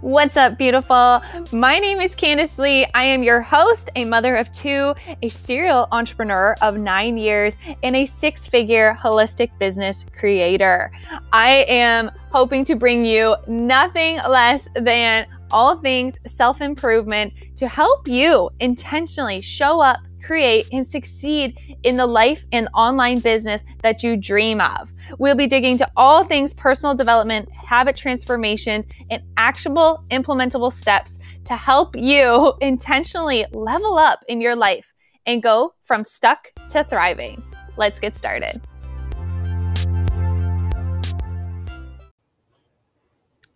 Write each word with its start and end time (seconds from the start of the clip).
What's 0.00 0.36
up, 0.36 0.58
beautiful? 0.58 1.20
My 1.50 1.80
name 1.80 1.98
is 1.98 2.14
Kandice 2.14 2.56
Lea. 2.56 2.86
I 2.94 3.02
am 3.02 3.24
your 3.24 3.40
host, 3.40 3.90
a 3.96 4.04
mother 4.04 4.36
of 4.36 4.52
two, 4.52 4.94
a 5.24 5.28
serial 5.28 5.88
entrepreneur 5.90 6.54
of 6.62 6.76
nine 6.76 7.18
years, 7.18 7.56
and 7.82 7.96
a 7.96 8.06
six 8.06 8.46
figure 8.46 8.96
holistic 9.02 9.50
business 9.58 10.06
creator. 10.16 10.92
I 11.32 11.66
am 11.68 12.12
hoping 12.30 12.62
to 12.66 12.76
bring 12.76 13.04
you 13.04 13.34
nothing 13.48 14.18
less 14.28 14.68
than 14.76 15.26
all 15.50 15.76
things 15.76 16.14
self 16.26 16.60
improvement 16.60 17.32
to 17.56 17.68
help 17.68 18.06
you 18.06 18.50
intentionally 18.60 19.40
show 19.40 19.80
up 19.80 19.98
create, 20.22 20.68
and 20.72 20.86
succeed 20.86 21.58
in 21.82 21.96
the 21.96 22.06
life 22.06 22.44
and 22.52 22.68
online 22.74 23.20
business 23.20 23.64
that 23.82 24.02
you 24.02 24.16
dream 24.16 24.60
of. 24.60 24.92
We'll 25.18 25.36
be 25.36 25.46
digging 25.46 25.78
to 25.78 25.90
all 25.96 26.24
things 26.24 26.54
personal 26.54 26.94
development, 26.94 27.50
habit 27.52 27.96
transformations, 27.96 28.86
and 29.10 29.22
actionable, 29.36 30.04
implementable 30.10 30.72
steps 30.72 31.18
to 31.44 31.54
help 31.54 31.96
you 31.96 32.52
intentionally 32.60 33.46
level 33.52 33.96
up 33.96 34.20
in 34.28 34.40
your 34.40 34.56
life 34.56 34.92
and 35.26 35.42
go 35.42 35.74
from 35.84 36.04
stuck 36.04 36.52
to 36.70 36.84
thriving. 36.84 37.42
Let's 37.76 38.00
get 38.00 38.16
started. 38.16 38.60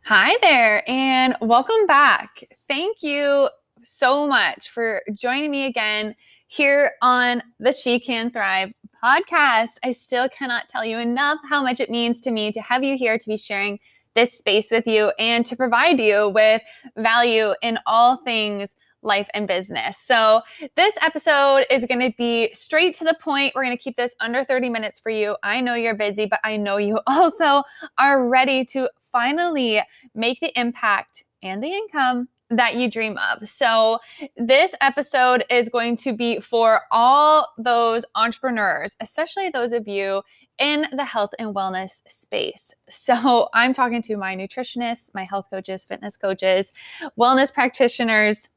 Hi 0.04 0.36
there, 0.42 0.82
and 0.90 1.36
welcome 1.40 1.86
back. 1.86 2.42
Thank 2.66 3.04
you 3.04 3.48
so 3.84 4.26
much 4.26 4.68
for 4.68 5.00
joining 5.14 5.52
me 5.52 5.66
again 5.66 6.16
here 6.48 6.94
on 7.02 7.40
the 7.60 7.70
She 7.70 8.00
Can 8.00 8.28
Thrive 8.28 8.72
podcast. 9.02 9.78
I 9.84 9.92
still 9.92 10.28
cannot 10.28 10.68
tell 10.68 10.84
you 10.84 10.98
enough 10.98 11.38
how 11.48 11.62
much 11.62 11.78
it 11.78 11.88
means 11.88 12.18
to 12.22 12.32
me 12.32 12.50
to 12.50 12.60
have 12.60 12.82
you 12.82 12.96
here 12.96 13.16
to 13.16 13.28
be 13.28 13.36
sharing 13.36 13.78
this 14.16 14.36
space 14.36 14.72
with 14.72 14.88
you 14.88 15.12
and 15.20 15.46
to 15.46 15.54
provide 15.54 16.00
you 16.00 16.30
with 16.30 16.62
value 16.96 17.54
in 17.62 17.78
all 17.86 18.16
things 18.16 18.74
life 19.02 19.28
and 19.34 19.46
business. 19.46 19.98
So, 19.98 20.42
this 20.76 20.94
episode 21.02 21.64
is 21.70 21.84
going 21.86 22.00
to 22.00 22.14
be 22.16 22.52
straight 22.54 22.94
to 22.94 23.04
the 23.04 23.16
point. 23.20 23.52
We're 23.54 23.64
going 23.64 23.76
to 23.76 23.82
keep 23.82 23.96
this 23.96 24.14
under 24.20 24.44
30 24.44 24.70
minutes 24.70 25.00
for 25.00 25.10
you. 25.10 25.36
I 25.42 25.60
know 25.60 25.74
you're 25.74 25.94
busy, 25.94 26.26
but 26.26 26.40
I 26.44 26.56
know 26.56 26.76
you 26.76 27.00
also 27.06 27.62
are 27.98 28.28
ready 28.28 28.64
to 28.66 28.88
finally 29.02 29.82
make 30.14 30.40
the 30.40 30.58
impact 30.58 31.24
and 31.42 31.62
the 31.62 31.68
income 31.68 32.28
that 32.56 32.76
you 32.76 32.90
dream 32.90 33.18
of. 33.32 33.46
So, 33.48 33.98
this 34.36 34.74
episode 34.80 35.44
is 35.50 35.68
going 35.68 35.96
to 35.96 36.12
be 36.12 36.40
for 36.40 36.82
all 36.90 37.48
those 37.58 38.04
entrepreneurs, 38.14 38.96
especially 39.00 39.48
those 39.48 39.72
of 39.72 39.88
you 39.88 40.22
in 40.58 40.86
the 40.92 41.04
health 41.04 41.30
and 41.38 41.54
wellness 41.54 42.02
space. 42.06 42.72
So, 42.88 43.48
I'm 43.54 43.72
talking 43.72 44.02
to 44.02 44.16
my 44.16 44.36
nutritionists, 44.36 45.14
my 45.14 45.24
health 45.24 45.46
coaches, 45.50 45.84
fitness 45.84 46.16
coaches, 46.16 46.72
wellness 47.18 47.52
practitioners, 47.52 48.48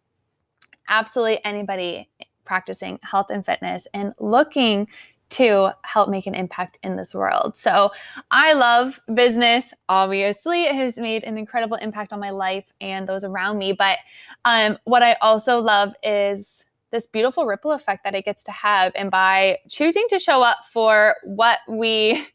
absolutely 0.87 1.43
anybody 1.43 2.09
practicing 2.43 2.99
health 3.01 3.27
and 3.29 3.45
fitness 3.45 3.87
and 3.93 4.13
looking 4.19 4.87
to 5.27 5.71
help 5.83 6.07
make 6.07 6.27
an 6.27 6.35
impact 6.35 6.77
in 6.83 6.95
this 6.95 7.13
world. 7.13 7.57
So 7.57 7.91
I 8.31 8.53
love 8.53 8.99
business. 9.13 9.73
Obviously, 9.89 10.63
it 10.65 10.75
has 10.75 10.97
made 10.97 11.23
an 11.23 11.37
incredible 11.37 11.77
impact 11.77 12.13
on 12.13 12.19
my 12.19 12.29
life 12.29 12.71
and 12.79 13.07
those 13.07 13.23
around 13.23 13.57
me. 13.57 13.73
But 13.73 13.97
um, 14.45 14.77
what 14.83 15.01
I 15.01 15.13
also 15.21 15.59
love 15.59 15.93
is 16.03 16.65
this 16.91 17.07
beautiful 17.07 17.45
ripple 17.45 17.71
effect 17.71 18.03
that 18.03 18.15
it 18.15 18.23
gets 18.23 18.43
to 18.45 18.51
have. 18.51 18.91
And 18.95 19.09
by 19.09 19.57
choosing 19.67 20.05
to 20.09 20.19
show 20.19 20.41
up 20.41 20.59
for 20.71 21.15
what 21.23 21.59
we 21.67 22.25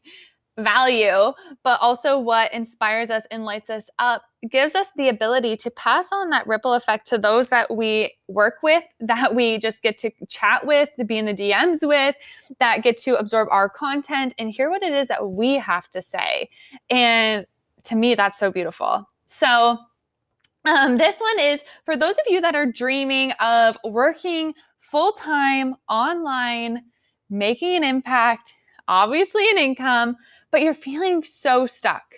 value, 0.63 1.33
but 1.63 1.79
also 1.81 2.19
what 2.19 2.53
inspires 2.53 3.11
us 3.11 3.27
and 3.31 3.45
lights 3.45 3.71
us 3.71 3.91
up, 3.99 4.23
gives 4.51 4.75
us 4.75 4.93
the 4.97 5.09
ability 5.09 5.57
to 5.57 5.71
pass 5.71 6.09
on 6.13 6.31
that 6.31 6.47
ripple 6.47 6.75
effect 6.75 7.07
to 7.09 7.19
those 7.19 7.49
that 7.49 7.75
we 7.75 8.15
work 8.29 8.57
with, 8.63 8.85
that 9.01 9.35
we 9.35 9.59
just 9.59 9.83
get 9.83 9.99
to 9.99 10.11
chat 10.29 10.67
with, 10.67 10.89
to 10.99 11.05
be 11.05 11.19
in 11.19 11.25
the 11.25 11.35
DMs 11.35 11.87
with, 11.87 12.15
that 12.59 12.83
get 12.83 12.97
to 12.99 13.19
absorb 13.19 13.49
our 13.51 13.69
content 13.69 14.35
and 14.39 14.51
hear 14.51 14.71
what 14.71 14.83
it 14.83 14.93
is 14.93 15.09
that 15.09 15.31
we 15.31 15.55
have 15.55 15.89
to 15.91 16.03
say. 16.03 16.49
And 16.89 17.47
to 17.85 17.97
me, 17.97 18.15
that's 18.15 18.39
so 18.39 18.51
beautiful. 18.51 19.09
So, 19.27 19.79
um, 20.67 20.99
this 20.99 21.19
one 21.19 21.39
is 21.39 21.63
for 21.87 21.97
those 21.97 22.17
of 22.19 22.25
you 22.29 22.43
that 22.43 22.55
are 22.55 22.67
dreaming 22.67 23.33
of 23.41 23.79
working 23.83 24.53
full 24.79 25.13
time 25.13 25.77
online, 25.89 26.83
making 27.31 27.77
an 27.77 27.85
impact, 27.85 28.55
obviously 28.91 29.49
an 29.51 29.57
income, 29.57 30.17
but 30.51 30.61
you're 30.61 30.75
feeling 30.75 31.23
so 31.23 31.65
stuck. 31.65 32.17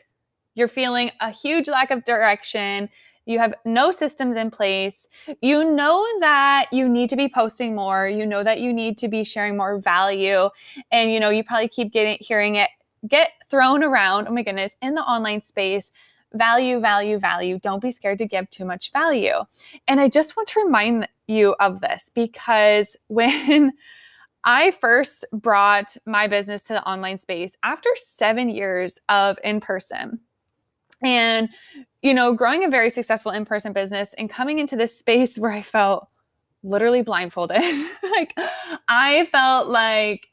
You're 0.54 0.68
feeling 0.68 1.10
a 1.20 1.30
huge 1.30 1.68
lack 1.68 1.90
of 1.90 2.04
direction. 2.04 2.88
You 3.26 3.38
have 3.38 3.54
no 3.64 3.92
systems 3.92 4.36
in 4.36 4.50
place. 4.50 5.06
You 5.40 5.70
know 5.70 6.04
that 6.20 6.66
you 6.72 6.88
need 6.88 7.10
to 7.10 7.16
be 7.16 7.28
posting 7.28 7.74
more. 7.74 8.08
You 8.08 8.26
know 8.26 8.42
that 8.42 8.60
you 8.60 8.72
need 8.72 8.98
to 8.98 9.08
be 9.08 9.22
sharing 9.22 9.56
more 9.56 9.78
value. 9.78 10.48
And 10.90 11.12
you 11.12 11.20
know, 11.20 11.30
you 11.30 11.44
probably 11.44 11.68
keep 11.68 11.92
getting 11.92 12.16
hearing 12.20 12.56
it 12.56 12.70
get 13.06 13.32
thrown 13.48 13.82
around. 13.82 14.28
Oh 14.28 14.32
my 14.32 14.42
goodness, 14.42 14.76
in 14.80 14.94
the 14.94 15.02
online 15.02 15.42
space. 15.42 15.92
Value, 16.34 16.80
value, 16.80 17.18
value. 17.18 17.58
Don't 17.58 17.82
be 17.82 17.92
scared 17.92 18.16
to 18.18 18.26
give 18.26 18.48
too 18.48 18.64
much 18.64 18.90
value. 18.90 19.34
And 19.86 20.00
I 20.00 20.08
just 20.08 20.34
want 20.34 20.48
to 20.48 20.62
remind 20.62 21.06
you 21.26 21.54
of 21.60 21.80
this 21.82 22.10
because 22.14 22.96
when 23.08 23.72
I 24.44 24.72
first 24.72 25.24
brought 25.32 25.96
my 26.06 26.26
business 26.26 26.64
to 26.64 26.72
the 26.74 26.88
online 26.88 27.18
space 27.18 27.56
after 27.62 27.88
seven 27.94 28.48
years 28.48 28.98
of 29.08 29.38
in 29.44 29.60
person. 29.60 30.20
And, 31.02 31.48
you 32.02 32.14
know, 32.14 32.32
growing 32.34 32.64
a 32.64 32.68
very 32.68 32.90
successful 32.90 33.32
in 33.32 33.44
person 33.44 33.72
business 33.72 34.14
and 34.14 34.30
coming 34.30 34.58
into 34.58 34.76
this 34.76 34.96
space 34.96 35.38
where 35.38 35.50
I 35.50 35.62
felt 35.62 36.08
literally 36.62 37.02
blindfolded. 37.02 37.60
like, 38.16 38.34
I 38.88 39.28
felt 39.32 39.68
like 39.68 40.28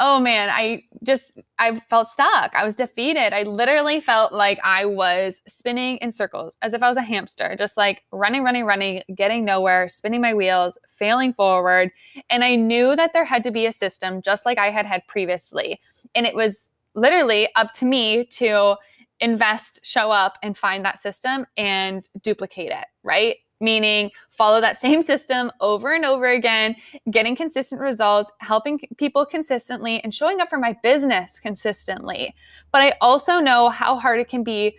oh 0.00 0.20
man, 0.20 0.48
I 0.50 0.84
just 1.04 1.40
I 1.58 1.80
felt 1.90 2.08
stuck. 2.08 2.54
I 2.54 2.64
was 2.64 2.76
defeated. 2.76 3.34
I 3.34 3.42
literally 3.42 4.00
felt 4.00 4.32
like 4.32 4.58
I 4.62 4.84
was 4.84 5.42
spinning 5.48 5.96
in 5.98 6.12
circles 6.12 6.56
as 6.62 6.72
if 6.72 6.82
I 6.82 6.88
was 6.88 6.96
a 6.96 7.02
hamster, 7.02 7.56
just 7.58 7.76
like 7.76 8.04
running, 8.12 8.44
running, 8.44 8.64
running, 8.64 9.02
getting 9.14 9.44
nowhere, 9.44 9.88
spinning 9.88 10.20
my 10.20 10.34
wheels, 10.34 10.78
failing 10.90 11.32
forward. 11.32 11.90
And 12.30 12.44
I 12.44 12.54
knew 12.54 12.94
that 12.94 13.12
there 13.12 13.24
had 13.24 13.42
to 13.44 13.50
be 13.50 13.66
a 13.66 13.72
system 13.72 14.22
just 14.22 14.46
like 14.46 14.58
I 14.58 14.70
had 14.70 14.86
had 14.86 15.06
previously. 15.08 15.80
And 16.14 16.26
it 16.26 16.34
was 16.34 16.70
literally 16.94 17.48
up 17.56 17.72
to 17.74 17.84
me 17.84 18.24
to 18.24 18.76
invest, 19.20 19.84
show 19.84 20.12
up 20.12 20.38
and 20.42 20.56
find 20.56 20.84
that 20.84 20.98
system 20.98 21.44
and 21.56 22.08
duplicate 22.22 22.70
it, 22.70 22.86
right? 23.02 23.36
Meaning 23.60 24.10
follow 24.30 24.60
that 24.60 24.78
same 24.78 25.02
system 25.02 25.50
over 25.60 25.94
and 25.94 26.04
over 26.04 26.28
again, 26.28 26.76
getting 27.10 27.36
consistent 27.36 27.80
results, 27.80 28.32
helping 28.38 28.78
people 28.96 29.26
consistently, 29.26 30.00
and 30.00 30.14
showing 30.14 30.40
up 30.40 30.48
for 30.48 30.58
my 30.58 30.76
business 30.82 31.40
consistently. 31.40 32.34
But 32.72 32.82
I 32.82 32.94
also 33.00 33.40
know 33.40 33.68
how 33.68 33.96
hard 33.96 34.20
it 34.20 34.28
can 34.28 34.44
be 34.44 34.76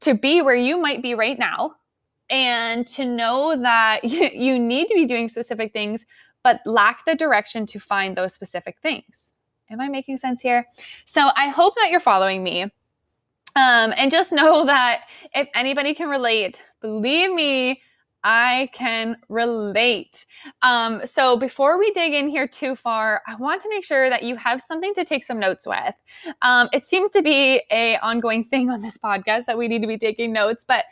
to 0.00 0.14
be 0.14 0.42
where 0.42 0.56
you 0.56 0.76
might 0.78 1.02
be 1.02 1.14
right 1.14 1.38
now 1.38 1.76
and 2.28 2.86
to 2.88 3.04
know 3.04 3.56
that 3.56 4.04
you 4.04 4.58
need 4.58 4.88
to 4.88 4.94
be 4.94 5.06
doing 5.06 5.28
specific 5.28 5.72
things, 5.72 6.06
but 6.42 6.60
lack 6.66 7.04
the 7.04 7.14
direction 7.14 7.66
to 7.66 7.78
find 7.78 8.16
those 8.16 8.34
specific 8.34 8.78
things. 8.80 9.34
Am 9.70 9.80
I 9.80 9.88
making 9.88 10.18
sense 10.18 10.40
here? 10.40 10.66
So 11.06 11.30
I 11.34 11.48
hope 11.48 11.74
that 11.76 11.90
you're 11.90 12.00
following 12.00 12.42
me. 12.42 12.64
Um, 13.54 13.92
and 13.96 14.10
just 14.10 14.32
know 14.32 14.64
that 14.66 15.04
if 15.34 15.48
anybody 15.54 15.94
can 15.94 16.08
relate, 16.08 16.62
believe 16.80 17.32
me, 17.32 17.80
I 18.24 18.70
can 18.72 19.16
relate. 19.28 20.26
Um, 20.62 21.04
so 21.04 21.36
before 21.36 21.78
we 21.78 21.90
dig 21.92 22.14
in 22.14 22.28
here 22.28 22.46
too 22.46 22.76
far, 22.76 23.22
I 23.26 23.34
want 23.34 23.60
to 23.62 23.68
make 23.68 23.84
sure 23.84 24.08
that 24.08 24.22
you 24.22 24.36
have 24.36 24.62
something 24.62 24.94
to 24.94 25.04
take 25.04 25.24
some 25.24 25.38
notes 25.38 25.66
with. 25.66 25.94
Um, 26.42 26.68
it 26.72 26.84
seems 26.84 27.10
to 27.10 27.22
be 27.22 27.62
a 27.70 27.96
ongoing 27.98 28.44
thing 28.44 28.70
on 28.70 28.80
this 28.80 28.96
podcast 28.96 29.46
that 29.46 29.58
we 29.58 29.66
need 29.66 29.82
to 29.82 29.88
be 29.88 29.98
taking 29.98 30.32
notes, 30.32 30.64
but 30.64 30.84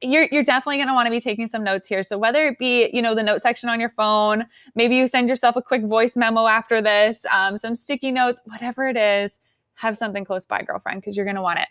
you're 0.00 0.28
you're 0.30 0.44
definitely 0.44 0.76
going 0.76 0.88
to 0.88 0.94
want 0.94 1.06
to 1.06 1.10
be 1.10 1.20
taking 1.20 1.46
some 1.46 1.62
notes 1.62 1.86
here. 1.86 2.02
So 2.02 2.16
whether 2.16 2.46
it 2.46 2.58
be 2.58 2.88
you 2.92 3.02
know 3.02 3.14
the 3.14 3.22
note 3.22 3.42
section 3.42 3.68
on 3.68 3.80
your 3.80 3.90
phone, 3.90 4.46
maybe 4.74 4.96
you 4.96 5.06
send 5.06 5.28
yourself 5.28 5.56
a 5.56 5.62
quick 5.62 5.84
voice 5.84 6.16
memo 6.16 6.46
after 6.46 6.80
this, 6.80 7.26
um, 7.32 7.58
some 7.58 7.74
sticky 7.74 8.12
notes, 8.12 8.40
whatever 8.44 8.88
it 8.88 8.96
is, 8.96 9.40
have 9.74 9.96
something 9.96 10.24
close 10.24 10.46
by, 10.46 10.62
girlfriend, 10.62 11.00
because 11.02 11.16
you're 11.16 11.26
going 11.26 11.36
to 11.36 11.42
want 11.42 11.60
it. 11.60 11.68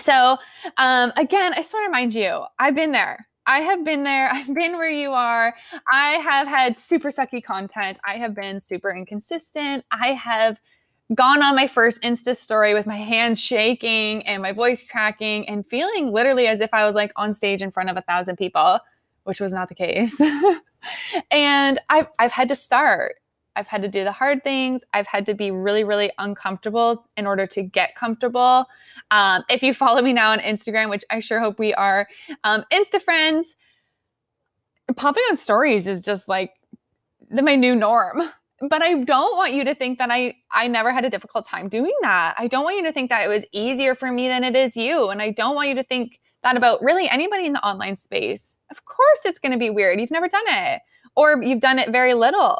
So, 0.00 0.36
um, 0.76 1.12
again, 1.16 1.52
I 1.52 1.56
just 1.56 1.72
want 1.72 1.84
to 1.84 1.88
remind 1.88 2.14
you, 2.14 2.44
I've 2.58 2.74
been 2.74 2.92
there. 2.92 3.27
I 3.48 3.62
have 3.62 3.82
been 3.84 4.04
there. 4.04 4.28
I've 4.32 4.54
been 4.54 4.74
where 4.74 4.90
you 4.90 5.12
are. 5.12 5.56
I 5.90 6.10
have 6.12 6.46
had 6.46 6.78
super 6.78 7.08
sucky 7.08 7.42
content. 7.42 7.98
I 8.06 8.14
have 8.14 8.34
been 8.34 8.60
super 8.60 8.94
inconsistent. 8.94 9.84
I 9.90 10.12
have 10.12 10.60
gone 11.14 11.42
on 11.42 11.56
my 11.56 11.66
first 11.66 12.02
Insta 12.02 12.36
story 12.36 12.74
with 12.74 12.86
my 12.86 12.98
hands 12.98 13.42
shaking 13.42 14.26
and 14.26 14.42
my 14.42 14.52
voice 14.52 14.86
cracking 14.88 15.48
and 15.48 15.66
feeling 15.66 16.12
literally 16.12 16.46
as 16.46 16.60
if 16.60 16.74
I 16.74 16.84
was 16.84 16.94
like 16.94 17.12
on 17.16 17.32
stage 17.32 17.62
in 17.62 17.70
front 17.70 17.88
of 17.88 17.96
a 17.96 18.02
thousand 18.02 18.36
people, 18.36 18.78
which 19.24 19.40
was 19.40 19.54
not 19.54 19.70
the 19.70 19.74
case. 19.74 20.20
and 21.30 21.78
I've, 21.88 22.08
I've 22.18 22.32
had 22.32 22.48
to 22.48 22.54
start. 22.54 23.16
I've 23.58 23.66
had 23.66 23.82
to 23.82 23.88
do 23.88 24.04
the 24.04 24.12
hard 24.12 24.44
things. 24.44 24.84
I've 24.94 25.08
had 25.08 25.26
to 25.26 25.34
be 25.34 25.50
really, 25.50 25.82
really 25.82 26.12
uncomfortable 26.18 27.04
in 27.16 27.26
order 27.26 27.44
to 27.48 27.62
get 27.62 27.96
comfortable. 27.96 28.66
Um, 29.10 29.42
if 29.50 29.64
you 29.64 29.74
follow 29.74 30.00
me 30.00 30.12
now 30.12 30.30
on 30.30 30.38
Instagram, 30.38 30.90
which 30.90 31.02
I 31.10 31.18
sure 31.18 31.40
hope 31.40 31.58
we 31.58 31.74
are, 31.74 32.06
um, 32.44 32.64
Insta 32.72 33.02
friends, 33.02 33.56
popping 34.96 35.24
on 35.28 35.36
stories 35.36 35.88
is 35.88 36.04
just 36.04 36.28
like 36.28 36.52
the, 37.30 37.42
my 37.42 37.56
new 37.56 37.74
norm. 37.74 38.22
But 38.60 38.82
I 38.82 39.04
don't 39.04 39.36
want 39.36 39.52
you 39.52 39.62
to 39.66 39.74
think 39.76 40.00
that 40.00 40.10
I 40.10 40.34
I 40.50 40.66
never 40.66 40.90
had 40.90 41.04
a 41.04 41.08
difficult 41.08 41.44
time 41.44 41.68
doing 41.68 41.94
that. 42.02 42.34
I 42.36 42.48
don't 42.48 42.64
want 42.64 42.76
you 42.76 42.82
to 42.86 42.92
think 42.92 43.08
that 43.08 43.24
it 43.24 43.28
was 43.28 43.46
easier 43.52 43.94
for 43.94 44.10
me 44.10 44.26
than 44.26 44.42
it 44.42 44.56
is 44.56 44.76
you, 44.76 45.10
and 45.10 45.22
I 45.22 45.30
don't 45.30 45.54
want 45.54 45.68
you 45.68 45.76
to 45.76 45.84
think 45.84 46.18
that 46.42 46.56
about 46.56 46.82
really 46.82 47.08
anybody 47.08 47.46
in 47.46 47.52
the 47.52 47.64
online 47.64 47.94
space. 47.94 48.58
Of 48.72 48.84
course, 48.84 49.24
it's 49.24 49.38
going 49.38 49.52
to 49.52 49.58
be 49.58 49.70
weird. 49.70 50.00
You've 50.00 50.10
never 50.10 50.26
done 50.26 50.42
it, 50.48 50.80
or 51.14 51.40
you've 51.40 51.60
done 51.60 51.78
it 51.78 51.90
very 51.90 52.14
little 52.14 52.58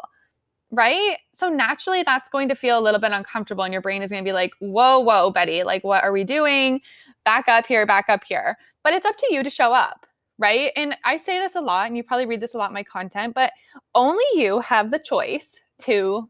right? 0.71 1.17
So 1.33 1.49
naturally, 1.49 2.03
that's 2.03 2.29
going 2.29 2.47
to 2.49 2.55
feel 2.55 2.77
a 2.77 2.81
little 2.81 2.99
bit 2.99 3.11
uncomfortable, 3.11 3.63
and 3.63 3.73
your 3.73 3.81
brain 3.81 4.01
is 4.01 4.11
going 4.11 4.23
to 4.23 4.27
be 4.27 4.33
like, 4.33 4.53
whoa, 4.59 4.99
whoa, 4.99 5.31
Betty, 5.31 5.63
like, 5.63 5.83
what 5.83 6.03
are 6.03 6.11
we 6.11 6.23
doing? 6.23 6.81
Back 7.25 7.47
up 7.47 7.65
here, 7.65 7.85
back 7.85 8.09
up 8.09 8.23
here. 8.23 8.57
But 8.83 8.93
it's 8.93 9.05
up 9.05 9.17
to 9.17 9.27
you 9.31 9.43
to 9.43 9.49
show 9.49 9.73
up, 9.73 10.05
right? 10.37 10.71
And 10.75 10.95
I 11.03 11.17
say 11.17 11.39
this 11.39 11.55
a 11.55 11.61
lot, 11.61 11.87
and 11.87 11.97
you 11.97 12.03
probably 12.03 12.25
read 12.25 12.41
this 12.41 12.53
a 12.53 12.57
lot 12.57 12.69
in 12.69 12.73
my 12.73 12.83
content, 12.83 13.33
but 13.33 13.51
only 13.95 14.25
you 14.33 14.59
have 14.59 14.91
the 14.91 14.99
choice 14.99 15.59
to 15.79 16.29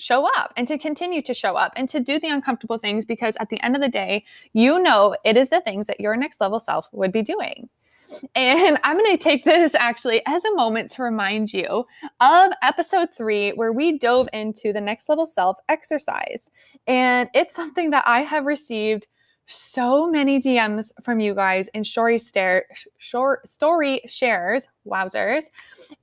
show 0.00 0.26
up 0.36 0.52
and 0.56 0.66
to 0.66 0.78
continue 0.78 1.22
to 1.22 1.34
show 1.34 1.56
up 1.56 1.72
and 1.76 1.88
to 1.88 2.00
do 2.00 2.18
the 2.18 2.28
uncomfortable 2.28 2.78
things 2.78 3.04
because 3.04 3.36
at 3.38 3.50
the 3.50 3.62
end 3.62 3.76
of 3.76 3.82
the 3.82 3.88
day, 3.88 4.24
you 4.52 4.82
know 4.82 5.14
it 5.24 5.36
is 5.36 5.50
the 5.50 5.60
things 5.60 5.86
that 5.86 6.00
your 6.00 6.16
next 6.16 6.40
level 6.40 6.58
self 6.58 6.88
would 6.92 7.12
be 7.12 7.22
doing. 7.22 7.68
And 8.34 8.78
I'm 8.84 8.98
going 8.98 9.12
to 9.12 9.22
take 9.22 9.44
this 9.44 9.74
actually 9.74 10.22
as 10.26 10.44
a 10.44 10.54
moment 10.54 10.90
to 10.92 11.02
remind 11.02 11.52
you 11.52 11.84
of 12.20 12.52
episode 12.62 13.08
three, 13.16 13.50
where 13.50 13.72
we 13.72 13.98
dove 13.98 14.28
into 14.32 14.72
the 14.72 14.80
next 14.80 15.08
level 15.08 15.26
self 15.26 15.58
exercise. 15.68 16.50
And 16.86 17.28
it's 17.34 17.54
something 17.54 17.90
that 17.90 18.04
I 18.06 18.20
have 18.20 18.46
received 18.46 19.06
so 19.46 20.08
many 20.08 20.38
DMs 20.38 20.92
from 21.02 21.18
you 21.20 21.34
guys 21.34 21.68
in 21.68 21.82
story, 21.82 22.18
stare, 22.18 22.66
short 22.98 23.46
story 23.48 24.00
shares, 24.06 24.68
wowzers. 24.86 25.46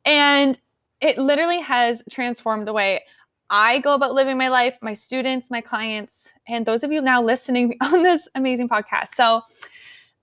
And 0.05 0.59
it 0.99 1.17
literally 1.17 1.61
has 1.61 2.03
transformed 2.09 2.67
the 2.67 2.73
way 2.73 3.03
I 3.49 3.79
go 3.79 3.93
about 3.93 4.13
living 4.13 4.37
my 4.37 4.49
life, 4.49 4.77
my 4.81 4.93
students, 4.93 5.49
my 5.49 5.61
clients, 5.61 6.33
and 6.47 6.65
those 6.65 6.83
of 6.83 6.91
you 6.91 7.01
now 7.01 7.23
listening 7.23 7.77
on 7.81 8.03
this 8.03 8.27
amazing 8.35 8.67
podcast. 8.67 9.09
So, 9.13 9.41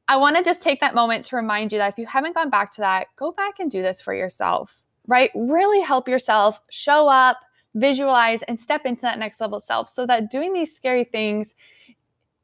I 0.08 0.16
want 0.16 0.36
to 0.36 0.42
just 0.42 0.62
take 0.62 0.80
that 0.80 0.94
moment 0.94 1.24
to 1.26 1.36
remind 1.36 1.72
you 1.72 1.78
that 1.78 1.92
if 1.92 1.98
you 1.98 2.06
haven't 2.06 2.34
gone 2.34 2.50
back 2.50 2.70
to 2.72 2.80
that, 2.82 3.06
go 3.16 3.32
back 3.32 3.58
and 3.58 3.70
do 3.70 3.80
this 3.80 4.00
for 4.00 4.14
yourself, 4.14 4.82
right? 5.06 5.30
Really 5.34 5.80
help 5.80 6.08
yourself 6.08 6.60
show 6.70 7.08
up, 7.08 7.38
visualize, 7.74 8.42
and 8.42 8.58
step 8.58 8.84
into 8.84 9.02
that 9.02 9.18
next 9.18 9.40
level 9.40 9.60
self 9.60 9.88
so 9.88 10.06
that 10.06 10.30
doing 10.30 10.52
these 10.52 10.74
scary 10.74 11.04
things 11.04 11.54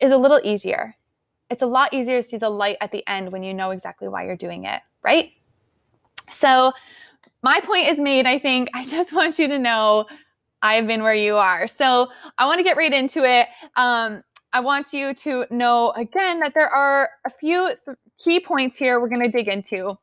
is 0.00 0.10
a 0.10 0.16
little 0.16 0.40
easier. 0.42 0.96
It's 1.50 1.62
a 1.62 1.66
lot 1.66 1.92
easier 1.92 2.18
to 2.18 2.22
see 2.22 2.38
the 2.38 2.48
light 2.48 2.78
at 2.80 2.92
the 2.92 3.06
end 3.06 3.30
when 3.30 3.42
you 3.42 3.52
know 3.52 3.70
exactly 3.70 4.08
why 4.08 4.24
you're 4.24 4.36
doing 4.36 4.64
it, 4.64 4.80
right? 5.02 5.32
So, 6.30 6.72
my 7.42 7.60
point 7.60 7.88
is 7.88 7.98
made. 7.98 8.26
I 8.26 8.38
think 8.38 8.70
I 8.74 8.84
just 8.84 9.12
want 9.12 9.38
you 9.38 9.48
to 9.48 9.58
know 9.58 10.06
I've 10.62 10.86
been 10.86 11.02
where 11.02 11.14
you 11.14 11.36
are. 11.36 11.66
So, 11.66 12.08
I 12.38 12.46
want 12.46 12.58
to 12.58 12.64
get 12.64 12.76
right 12.76 12.92
into 12.92 13.24
it. 13.24 13.48
Um, 13.76 14.22
I 14.52 14.60
want 14.60 14.92
you 14.92 15.14
to 15.14 15.46
know 15.50 15.92
again 15.92 16.40
that 16.40 16.54
there 16.54 16.68
are 16.68 17.10
a 17.24 17.30
few 17.30 17.72
th- 17.84 17.96
key 18.18 18.40
points 18.40 18.76
here 18.76 19.00
we're 19.00 19.08
going 19.08 19.22
to 19.22 19.28
dig 19.28 19.48
into. 19.48 19.96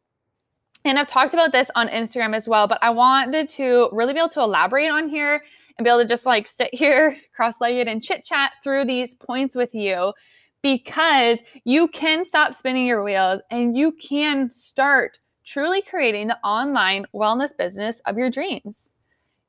And 0.86 0.98
I've 0.98 1.08
talked 1.08 1.34
about 1.34 1.52
this 1.52 1.70
on 1.76 1.90
Instagram 1.90 2.34
as 2.34 2.48
well, 2.48 2.68
but 2.68 2.80
I 2.82 2.90
wanted 2.90 3.50
to 3.50 3.90
really 3.92 4.14
be 4.14 4.20
able 4.20 4.30
to 4.30 4.42
elaborate 4.42 4.90
on 4.90 5.10
here 5.10 5.44
and 5.78 5.84
be 5.84 5.90
able 5.90 6.02
to 6.02 6.08
just 6.08 6.26
like 6.26 6.48
sit 6.48 6.74
here 6.74 7.18
cross 7.36 7.60
legged 7.60 7.88
and 7.88 8.02
chit 8.02 8.24
chat 8.24 8.54
through 8.64 8.86
these 8.86 9.14
points 9.14 9.56
with 9.56 9.76
you 9.76 10.14
because 10.62 11.42
you 11.66 11.88
can 11.90 12.26
stop 12.26 12.54
spinning 12.54 12.88
your 12.88 13.04
wheels 13.04 13.42
and 13.52 13.78
you 13.78 13.92
can 13.92 14.50
start 14.50 15.20
truly 15.46 15.82
creating 15.82 16.28
the 16.28 16.40
online 16.40 17.06
wellness 17.14 17.56
business 17.56 18.00
of 18.02 18.18
your 18.18 18.30
dreams. 18.30 18.94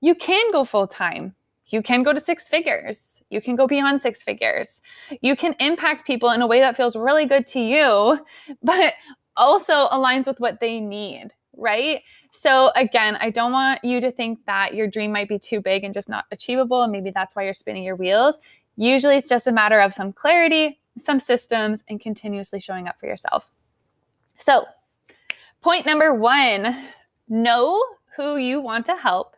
You 0.01 0.15
can 0.15 0.53
go 0.53 0.65
full 0.65 0.87
time. 0.87 1.35
You 1.69 1.83
can 1.83 2.03
go 2.03 2.13
to 2.13 2.21
six 2.21 2.49
figures. 2.49 3.23
You 3.31 3.41
can 3.41 3.57
go 3.57 3.67
beyond 3.67 4.01
six 4.01 4.23
figures. 4.23 4.81
You 5.21 5.37
can 5.37 5.55
impact 5.61 6.07
people 6.07 6.31
in 6.31 6.41
a 6.41 6.47
way 6.47 6.61
that 6.61 6.77
feels 6.77 6.97
really 6.97 7.27
good 7.27 7.47
to 7.49 7.61
you, 7.61 8.25
but 8.63 8.95
also 9.37 9.87
aligns 9.89 10.27
with 10.27 10.41
what 10.41 10.61
they 10.61 10.81
need, 10.81 11.29
right? 11.57 12.03
So, 12.33 12.71
again, 12.75 13.17
I 13.21 13.31
don't 13.31 13.53
want 13.53 13.85
you 13.85 14.01
to 14.01 14.11
think 14.11 14.45
that 14.47 14.75
your 14.75 14.87
dream 14.87 15.13
might 15.13 15.29
be 15.29 15.39
too 15.39 15.61
big 15.61 15.85
and 15.85 15.95
just 15.95 16.09
not 16.09 16.25
achievable. 16.31 16.83
And 16.83 16.93
maybe 16.93 17.11
that's 17.11 17.37
why 17.37 17.45
you're 17.45 17.53
spinning 17.53 17.85
your 17.85 17.97
wheels. 17.97 18.39
Usually, 18.77 19.17
it's 19.17 19.29
just 19.29 19.47
a 19.47 19.53
matter 19.53 19.81
of 19.81 19.93
some 19.93 20.13
clarity, 20.13 20.81
some 20.99 21.21
systems, 21.21 21.85
and 21.89 22.01
continuously 22.01 22.61
showing 22.61 22.89
up 22.89 22.99
for 22.99 23.07
yourself. 23.07 23.51
So, 24.39 24.65
point 25.61 25.85
number 25.85 26.15
one 26.15 26.77
know 27.29 27.83
who 28.17 28.37
you 28.37 28.61
want 28.61 28.87
to 28.87 28.97
help 28.97 29.37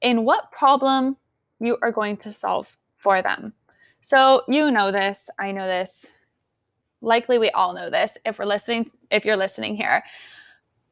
and 0.00 0.24
what 0.24 0.50
problem 0.50 1.16
you 1.62 1.78
are 1.80 1.92
going 1.92 2.16
to 2.18 2.32
solve 2.32 2.76
for 2.96 3.22
them. 3.22 3.54
So 4.00 4.42
you 4.48 4.70
know 4.70 4.90
this, 4.90 5.30
I 5.38 5.52
know 5.52 5.66
this. 5.66 6.10
Likely 7.00 7.38
we 7.38 7.50
all 7.50 7.72
know 7.72 7.88
this 7.88 8.18
if 8.24 8.38
we're 8.38 8.44
listening 8.44 8.88
if 9.10 9.24
you're 9.24 9.36
listening 9.36 9.76
here. 9.76 10.02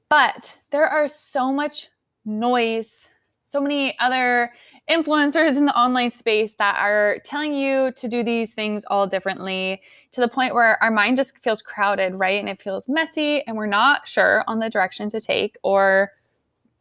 But 0.08 0.52
there 0.70 0.86
are 0.86 1.06
so 1.06 1.52
much 1.52 1.88
noise, 2.24 3.08
so 3.42 3.60
many 3.60 3.98
other 3.98 4.52
influencers 4.88 5.56
in 5.56 5.66
the 5.66 5.76
online 5.78 6.10
space 6.10 6.54
that 6.54 6.78
are 6.80 7.18
telling 7.24 7.54
you 7.54 7.92
to 7.92 8.08
do 8.08 8.22
these 8.22 8.54
things 8.54 8.84
all 8.86 9.06
differently 9.06 9.82
to 10.12 10.20
the 10.20 10.28
point 10.28 10.54
where 10.54 10.82
our 10.82 10.90
mind 10.90 11.16
just 11.16 11.38
feels 11.38 11.62
crowded, 11.62 12.14
right? 12.14 12.40
And 12.40 12.48
it 12.48 12.60
feels 12.60 12.88
messy 12.88 13.42
and 13.46 13.56
we're 13.56 13.66
not 13.66 14.08
sure 14.08 14.44
on 14.46 14.58
the 14.58 14.70
direction 14.70 15.08
to 15.10 15.20
take 15.20 15.56
or 15.62 16.12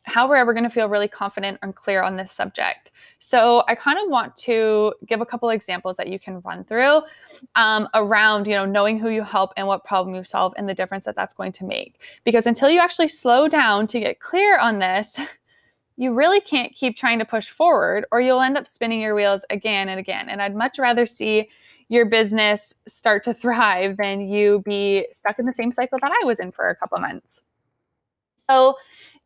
how 0.03 0.27
we're 0.27 0.35
ever 0.35 0.53
going 0.53 0.63
to 0.63 0.69
feel 0.69 0.89
really 0.89 1.07
confident 1.07 1.59
and 1.61 1.75
clear 1.75 2.01
on 2.01 2.15
this 2.15 2.31
subject. 2.31 2.91
So 3.19 3.63
I 3.67 3.75
kind 3.75 3.99
of 3.99 4.09
want 4.09 4.35
to 4.37 4.93
give 5.05 5.21
a 5.21 5.25
couple 5.25 5.49
examples 5.49 5.97
that 5.97 6.07
you 6.07 6.17
can 6.19 6.39
run 6.41 6.63
through 6.63 7.01
um, 7.55 7.87
around, 7.93 8.47
you 8.47 8.55
know, 8.55 8.65
knowing 8.65 8.97
who 8.97 9.09
you 9.09 9.23
help 9.23 9.51
and 9.57 9.67
what 9.67 9.83
problem 9.83 10.15
you 10.15 10.23
solve 10.23 10.53
and 10.57 10.67
the 10.67 10.73
difference 10.73 11.03
that 11.05 11.15
that's 11.15 11.33
going 11.33 11.51
to 11.53 11.65
make. 11.65 11.99
Because 12.23 12.47
until 12.47 12.69
you 12.69 12.79
actually 12.79 13.09
slow 13.09 13.47
down 13.47 13.87
to 13.87 13.99
get 13.99 14.19
clear 14.19 14.57
on 14.57 14.79
this, 14.79 15.19
you 15.97 16.13
really 16.13 16.39
can't 16.39 16.73
keep 16.73 16.95
trying 16.95 17.19
to 17.19 17.25
push 17.25 17.49
forward 17.49 18.05
or 18.11 18.21
you'll 18.21 18.41
end 18.41 18.57
up 18.57 18.65
spinning 18.65 19.01
your 19.01 19.15
wheels 19.15 19.45
again 19.49 19.89
and 19.89 19.99
again. 19.99 20.29
And 20.29 20.41
I'd 20.41 20.55
much 20.55 20.79
rather 20.79 21.05
see 21.05 21.49
your 21.89 22.05
business 22.05 22.73
start 22.87 23.23
to 23.25 23.33
thrive 23.33 23.97
than 23.97 24.21
you 24.21 24.61
be 24.65 25.07
stuck 25.11 25.39
in 25.39 25.45
the 25.45 25.53
same 25.53 25.73
cycle 25.73 25.99
that 26.01 26.11
I 26.11 26.25
was 26.25 26.39
in 26.39 26.51
for 26.51 26.69
a 26.69 26.75
couple 26.75 26.97
months. 26.99 27.43
So, 28.37 28.75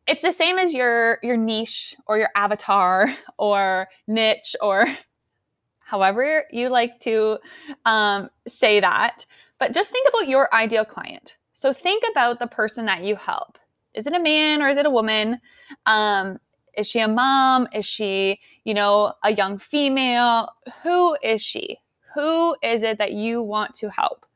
it's 0.06 0.22
the 0.22 0.32
same 0.32 0.58
as 0.58 0.74
your 0.74 1.18
your 1.22 1.36
niche 1.36 1.94
or 2.06 2.18
your 2.18 2.28
avatar 2.34 3.14
or 3.38 3.88
niche 4.06 4.54
or 4.60 4.86
however 5.86 6.44
you 6.50 6.68
like 6.68 6.98
to 7.00 7.38
um, 7.84 8.28
say 8.46 8.80
that. 8.80 9.24
But 9.58 9.72
just 9.72 9.92
think 9.92 10.08
about 10.08 10.28
your 10.28 10.52
ideal 10.52 10.84
client. 10.84 11.36
So 11.52 11.72
think 11.72 12.02
about 12.10 12.38
the 12.40 12.46
person 12.46 12.86
that 12.86 13.04
you 13.04 13.16
help. 13.16 13.58
Is 13.94 14.06
it 14.06 14.12
a 14.12 14.20
man 14.20 14.60
or 14.60 14.68
is 14.68 14.76
it 14.76 14.86
a 14.86 14.90
woman? 14.90 15.38
Um, 15.86 16.38
is 16.76 16.90
she 16.90 16.98
a 16.98 17.08
mom? 17.08 17.68
Is 17.72 17.86
she 17.86 18.40
you 18.64 18.74
know 18.74 19.12
a 19.22 19.32
young 19.32 19.58
female? 19.58 20.48
Who 20.82 21.16
is 21.22 21.42
she? 21.42 21.78
Who 22.14 22.56
is 22.62 22.82
it 22.82 22.98
that 22.98 23.12
you 23.12 23.42
want 23.42 23.74
to 23.74 23.88
help? 23.90 24.26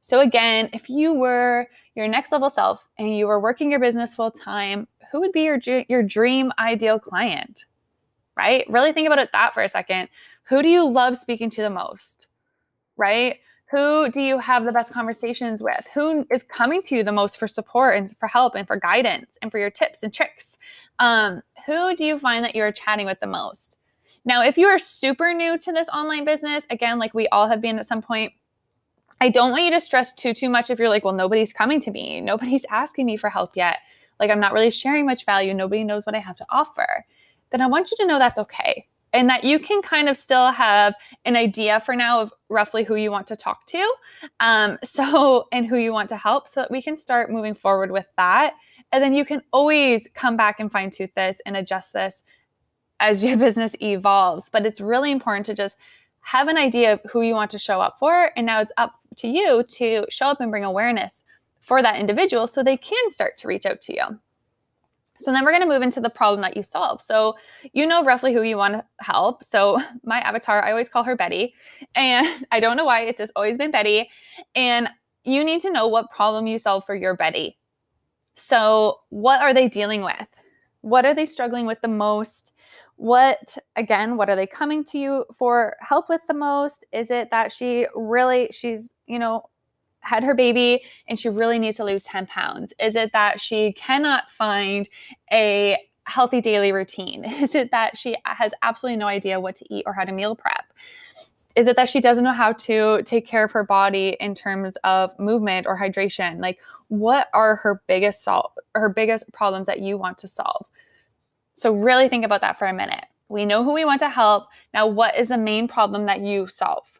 So 0.00 0.20
again 0.20 0.68
if 0.72 0.90
you 0.90 1.14
were 1.14 1.68
your 1.94 2.08
next 2.08 2.32
level 2.32 2.50
self 2.50 2.84
and 2.98 3.16
you 3.16 3.26
were 3.26 3.40
working 3.40 3.70
your 3.70 3.80
business 3.80 4.14
full 4.14 4.30
time 4.30 4.86
who 5.14 5.20
would 5.20 5.30
be 5.30 5.42
your 5.42 5.60
your 5.88 6.02
dream 6.02 6.50
ideal 6.58 6.98
client? 6.98 7.66
Right? 8.36 8.66
Really 8.68 8.92
think 8.92 9.06
about 9.06 9.20
it 9.20 9.30
that 9.30 9.54
for 9.54 9.62
a 9.62 9.68
second. 9.68 10.08
Who 10.48 10.60
do 10.60 10.68
you 10.68 10.84
love 10.84 11.16
speaking 11.16 11.50
to 11.50 11.62
the 11.62 11.70
most? 11.70 12.26
Right? 12.96 13.36
Who 13.70 14.10
do 14.10 14.20
you 14.20 14.40
have 14.40 14.64
the 14.64 14.72
best 14.72 14.92
conversations 14.92 15.62
with? 15.62 15.86
Who 15.94 16.26
is 16.32 16.42
coming 16.42 16.82
to 16.82 16.96
you 16.96 17.04
the 17.04 17.12
most 17.12 17.38
for 17.38 17.46
support 17.46 17.96
and 17.96 18.12
for 18.18 18.26
help 18.26 18.56
and 18.56 18.66
for 18.66 18.76
guidance 18.76 19.38
and 19.40 19.52
for 19.52 19.58
your 19.58 19.70
tips 19.70 20.02
and 20.02 20.12
tricks? 20.12 20.58
Um, 20.98 21.42
who 21.64 21.94
do 21.94 22.04
you 22.04 22.18
find 22.18 22.44
that 22.44 22.56
you're 22.56 22.72
chatting 22.72 23.06
with 23.06 23.20
the 23.20 23.28
most? 23.28 23.78
Now, 24.24 24.42
if 24.42 24.58
you 24.58 24.66
are 24.66 24.78
super 24.78 25.32
new 25.32 25.56
to 25.58 25.72
this 25.72 25.88
online 25.90 26.24
business, 26.24 26.66
again, 26.70 26.98
like 26.98 27.14
we 27.14 27.28
all 27.28 27.48
have 27.48 27.60
been 27.60 27.78
at 27.78 27.86
some 27.86 28.02
point, 28.02 28.32
I 29.20 29.28
don't 29.28 29.52
want 29.52 29.62
you 29.62 29.70
to 29.70 29.80
stress 29.80 30.12
too 30.12 30.34
too 30.34 30.48
much 30.48 30.70
if 30.70 30.80
you're 30.80 30.88
like, 30.88 31.04
well, 31.04 31.14
nobody's 31.14 31.52
coming 31.52 31.78
to 31.82 31.92
me, 31.92 32.20
nobody's 32.20 32.64
asking 32.70 33.06
me 33.06 33.16
for 33.16 33.30
help 33.30 33.52
yet 33.54 33.78
like 34.20 34.30
I'm 34.30 34.40
not 34.40 34.52
really 34.52 34.70
sharing 34.70 35.06
much 35.06 35.24
value, 35.24 35.54
nobody 35.54 35.84
knows 35.84 36.06
what 36.06 36.14
I 36.14 36.18
have 36.18 36.36
to 36.36 36.46
offer, 36.50 37.04
then 37.50 37.60
I 37.60 37.66
want 37.66 37.90
you 37.90 37.96
to 37.98 38.06
know 38.06 38.18
that's 38.18 38.38
okay. 38.38 38.86
And 39.12 39.30
that 39.30 39.44
you 39.44 39.60
can 39.60 39.80
kind 39.80 40.08
of 40.08 40.16
still 40.16 40.50
have 40.50 40.92
an 41.24 41.36
idea 41.36 41.78
for 41.78 41.94
now 41.94 42.20
of 42.20 42.32
roughly 42.48 42.82
who 42.82 42.96
you 42.96 43.12
want 43.12 43.28
to 43.28 43.36
talk 43.36 43.64
to. 43.66 43.94
Um, 44.40 44.76
so, 44.84 45.46
and 45.52 45.66
who 45.66 45.76
you 45.76 45.92
want 45.92 46.08
to 46.08 46.16
help 46.16 46.48
so 46.48 46.62
that 46.62 46.70
we 46.70 46.82
can 46.82 46.96
start 46.96 47.30
moving 47.30 47.54
forward 47.54 47.92
with 47.92 48.08
that. 48.16 48.54
And 48.90 49.02
then 49.02 49.14
you 49.14 49.24
can 49.24 49.42
always 49.52 50.08
come 50.14 50.36
back 50.36 50.58
and 50.58 50.70
fine 50.70 50.90
tooth 50.90 51.14
this 51.14 51.40
and 51.46 51.56
adjust 51.56 51.92
this 51.92 52.24
as 52.98 53.22
your 53.22 53.36
business 53.46 53.76
evolves. 53.80 54.48
But 54.48 54.66
it's 54.66 54.80
really 54.80 55.12
important 55.12 55.46
to 55.46 55.54
just 55.54 55.76
have 56.22 56.48
an 56.48 56.56
idea 56.56 56.92
of 56.94 57.00
who 57.08 57.22
you 57.22 57.34
want 57.34 57.52
to 57.52 57.58
show 57.58 57.80
up 57.80 57.98
for. 57.98 58.30
And 58.36 58.46
now 58.46 58.60
it's 58.60 58.72
up 58.78 58.94
to 59.16 59.28
you 59.28 59.62
to 59.62 60.06
show 60.08 60.26
up 60.26 60.40
and 60.40 60.50
bring 60.50 60.64
awareness 60.64 61.24
for 61.64 61.82
that 61.82 61.98
individual 61.98 62.46
so 62.46 62.62
they 62.62 62.76
can 62.76 63.10
start 63.10 63.32
to 63.38 63.48
reach 63.48 63.66
out 63.66 63.80
to 63.80 63.94
you. 63.94 64.20
So 65.18 65.32
then 65.32 65.44
we're 65.44 65.52
going 65.52 65.62
to 65.62 65.68
move 65.68 65.82
into 65.82 66.00
the 66.00 66.10
problem 66.10 66.42
that 66.42 66.56
you 66.56 66.62
solve. 66.62 67.00
So 67.00 67.36
you 67.72 67.86
know 67.86 68.04
roughly 68.04 68.34
who 68.34 68.42
you 68.42 68.56
want 68.56 68.74
to 68.74 68.84
help. 69.00 69.42
So 69.42 69.80
my 70.04 70.20
avatar, 70.20 70.62
I 70.62 70.70
always 70.70 70.88
call 70.88 71.04
her 71.04 71.16
Betty. 71.16 71.54
And 71.96 72.26
I 72.52 72.60
don't 72.60 72.76
know 72.76 72.84
why, 72.84 73.02
it's 73.02 73.18
just 73.18 73.32
always 73.34 73.56
been 73.56 73.70
Betty. 73.70 74.10
And 74.54 74.88
you 75.24 75.42
need 75.42 75.60
to 75.62 75.70
know 75.70 75.88
what 75.88 76.10
problem 76.10 76.46
you 76.46 76.58
solve 76.58 76.84
for 76.84 76.94
your 76.94 77.16
Betty. 77.16 77.56
So 78.34 78.98
what 79.08 79.40
are 79.40 79.54
they 79.54 79.68
dealing 79.68 80.02
with? 80.02 80.28
What 80.82 81.06
are 81.06 81.14
they 81.14 81.24
struggling 81.24 81.64
with 81.64 81.80
the 81.80 81.88
most? 81.88 82.52
What, 82.96 83.56
again, 83.76 84.16
what 84.16 84.28
are 84.28 84.36
they 84.36 84.46
coming 84.46 84.84
to 84.84 84.98
you 84.98 85.24
for 85.34 85.76
help 85.80 86.08
with 86.08 86.20
the 86.28 86.34
most? 86.34 86.84
Is 86.92 87.10
it 87.10 87.30
that 87.30 87.52
she 87.52 87.86
really, 87.94 88.50
she's, 88.52 88.92
you 89.06 89.18
know, 89.18 89.48
had 90.04 90.22
her 90.22 90.34
baby 90.34 90.82
and 91.08 91.18
she 91.18 91.28
really 91.28 91.58
needs 91.58 91.76
to 91.78 91.84
lose 91.84 92.04
10 92.04 92.26
pounds? 92.26 92.72
Is 92.80 92.96
it 92.96 93.12
that 93.12 93.40
she 93.40 93.72
cannot 93.72 94.30
find 94.30 94.88
a 95.32 95.78
healthy 96.06 96.40
daily 96.40 96.72
routine? 96.72 97.24
Is 97.42 97.54
it 97.54 97.70
that 97.70 97.96
she 97.96 98.16
has 98.24 98.54
absolutely 98.62 98.98
no 98.98 99.06
idea 99.06 99.40
what 99.40 99.54
to 99.56 99.74
eat 99.74 99.84
or 99.86 99.92
how 99.92 100.04
to 100.04 100.14
meal 100.14 100.36
prep? 100.36 100.64
Is 101.56 101.66
it 101.68 101.76
that 101.76 101.88
she 101.88 102.00
doesn't 102.00 102.24
know 102.24 102.32
how 102.32 102.52
to 102.52 103.02
take 103.04 103.26
care 103.26 103.44
of 103.44 103.52
her 103.52 103.64
body 103.64 104.16
in 104.18 104.34
terms 104.34 104.76
of 104.84 105.16
movement 105.20 105.66
or 105.66 105.78
hydration? 105.78 106.40
Like, 106.40 106.58
what 106.88 107.28
are 107.32 107.56
her 107.56 107.80
biggest 107.86 108.24
sol- 108.24 108.52
her 108.74 108.88
biggest 108.88 109.32
problems 109.32 109.68
that 109.68 109.80
you 109.80 109.96
want 109.96 110.18
to 110.18 110.28
solve? 110.28 110.68
So 111.54 111.72
really 111.72 112.08
think 112.08 112.24
about 112.24 112.40
that 112.40 112.58
for 112.58 112.66
a 112.66 112.72
minute. 112.72 113.06
We 113.28 113.46
know 113.46 113.62
who 113.62 113.72
we 113.72 113.84
want 113.84 114.00
to 114.00 114.08
help. 114.08 114.48
Now, 114.74 114.88
what 114.88 115.16
is 115.16 115.28
the 115.28 115.38
main 115.38 115.68
problem 115.68 116.04
that 116.04 116.20
you 116.20 116.48
solve? 116.48 116.98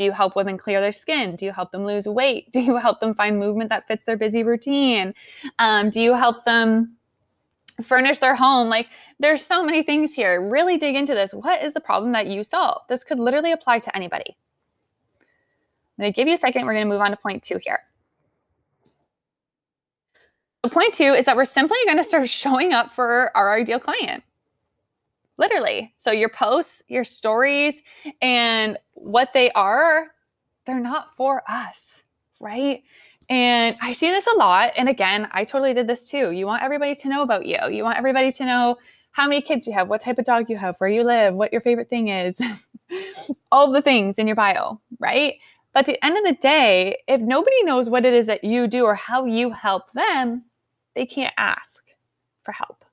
Do 0.00 0.04
you 0.04 0.12
help 0.12 0.34
women 0.34 0.56
clear 0.56 0.80
their 0.80 0.92
skin? 0.92 1.36
Do 1.36 1.44
you 1.44 1.52
help 1.52 1.72
them 1.72 1.84
lose 1.84 2.08
weight? 2.08 2.50
Do 2.52 2.62
you 2.62 2.76
help 2.76 3.00
them 3.00 3.14
find 3.14 3.38
movement 3.38 3.68
that 3.68 3.86
fits 3.86 4.06
their 4.06 4.16
busy 4.16 4.42
routine? 4.42 5.12
Um, 5.58 5.90
do 5.90 6.00
you 6.00 6.14
help 6.14 6.46
them 6.46 6.96
furnish 7.84 8.18
their 8.18 8.34
home? 8.34 8.70
Like, 8.70 8.88
there's 9.18 9.44
so 9.44 9.62
many 9.62 9.82
things 9.82 10.14
here. 10.14 10.40
Really 10.40 10.78
dig 10.78 10.96
into 10.96 11.14
this. 11.14 11.34
What 11.34 11.62
is 11.62 11.74
the 11.74 11.82
problem 11.82 12.12
that 12.12 12.28
you 12.28 12.42
solve? 12.42 12.80
This 12.88 13.04
could 13.04 13.18
literally 13.18 13.52
apply 13.52 13.80
to 13.80 13.94
anybody. 13.94 14.38
I'm 15.98 16.04
going 16.04 16.12
to 16.14 16.16
give 16.16 16.28
you 16.28 16.34
a 16.34 16.38
second. 16.38 16.64
We're 16.64 16.72
going 16.72 16.86
to 16.86 16.90
move 16.90 17.02
on 17.02 17.10
to 17.10 17.18
point 17.18 17.42
two 17.42 17.58
here. 17.62 17.80
Point 20.62 20.94
two 20.94 21.12
is 21.12 21.26
that 21.26 21.36
we're 21.36 21.44
simply 21.44 21.76
going 21.84 21.98
to 21.98 22.04
start 22.04 22.26
showing 22.30 22.72
up 22.72 22.90
for 22.90 23.36
our 23.36 23.54
ideal 23.54 23.78
client. 23.78 24.24
Literally. 25.40 25.90
So 25.96 26.12
your 26.12 26.28
posts, 26.28 26.82
your 26.88 27.02
stories, 27.02 27.80
and 28.20 28.76
what 28.92 29.32
they 29.32 29.50
are, 29.52 30.08
they're 30.66 30.78
not 30.78 31.14
for 31.16 31.42
us, 31.48 32.02
right? 32.40 32.82
And 33.30 33.74
I 33.80 33.92
see 33.92 34.10
this 34.10 34.26
a 34.26 34.36
lot. 34.36 34.72
And 34.76 34.86
again, 34.86 35.28
I 35.32 35.44
totally 35.44 35.72
did 35.72 35.86
this 35.86 36.10
too. 36.10 36.32
You 36.32 36.44
want 36.44 36.62
everybody 36.62 36.94
to 36.94 37.08
know 37.08 37.22
about 37.22 37.46
you. 37.46 37.56
You 37.70 37.84
want 37.84 37.96
everybody 37.96 38.30
to 38.32 38.44
know 38.44 38.76
how 39.12 39.26
many 39.26 39.40
kids 39.40 39.66
you 39.66 39.72
have, 39.72 39.88
what 39.88 40.02
type 40.02 40.18
of 40.18 40.26
dog 40.26 40.50
you 40.50 40.58
have, 40.58 40.76
where 40.76 40.90
you 40.90 41.04
live, 41.04 41.32
what 41.32 41.52
your 41.52 41.62
favorite 41.62 41.88
thing 41.88 42.08
is, 42.08 42.38
all 43.50 43.72
the 43.72 43.80
things 43.80 44.18
in 44.18 44.26
your 44.26 44.36
bio, 44.36 44.78
right? 44.98 45.36
But 45.72 45.80
at 45.80 45.86
the 45.86 46.04
end 46.04 46.18
of 46.18 46.24
the 46.24 46.38
day, 46.42 46.98
if 47.08 47.22
nobody 47.22 47.64
knows 47.64 47.88
what 47.88 48.04
it 48.04 48.12
is 48.12 48.26
that 48.26 48.44
you 48.44 48.66
do 48.66 48.84
or 48.84 48.94
how 48.94 49.24
you 49.24 49.52
help 49.52 49.90
them, 49.92 50.44
they 50.94 51.06
can't 51.06 51.32
ask 51.38 51.80
for 52.44 52.52
help, 52.52 52.84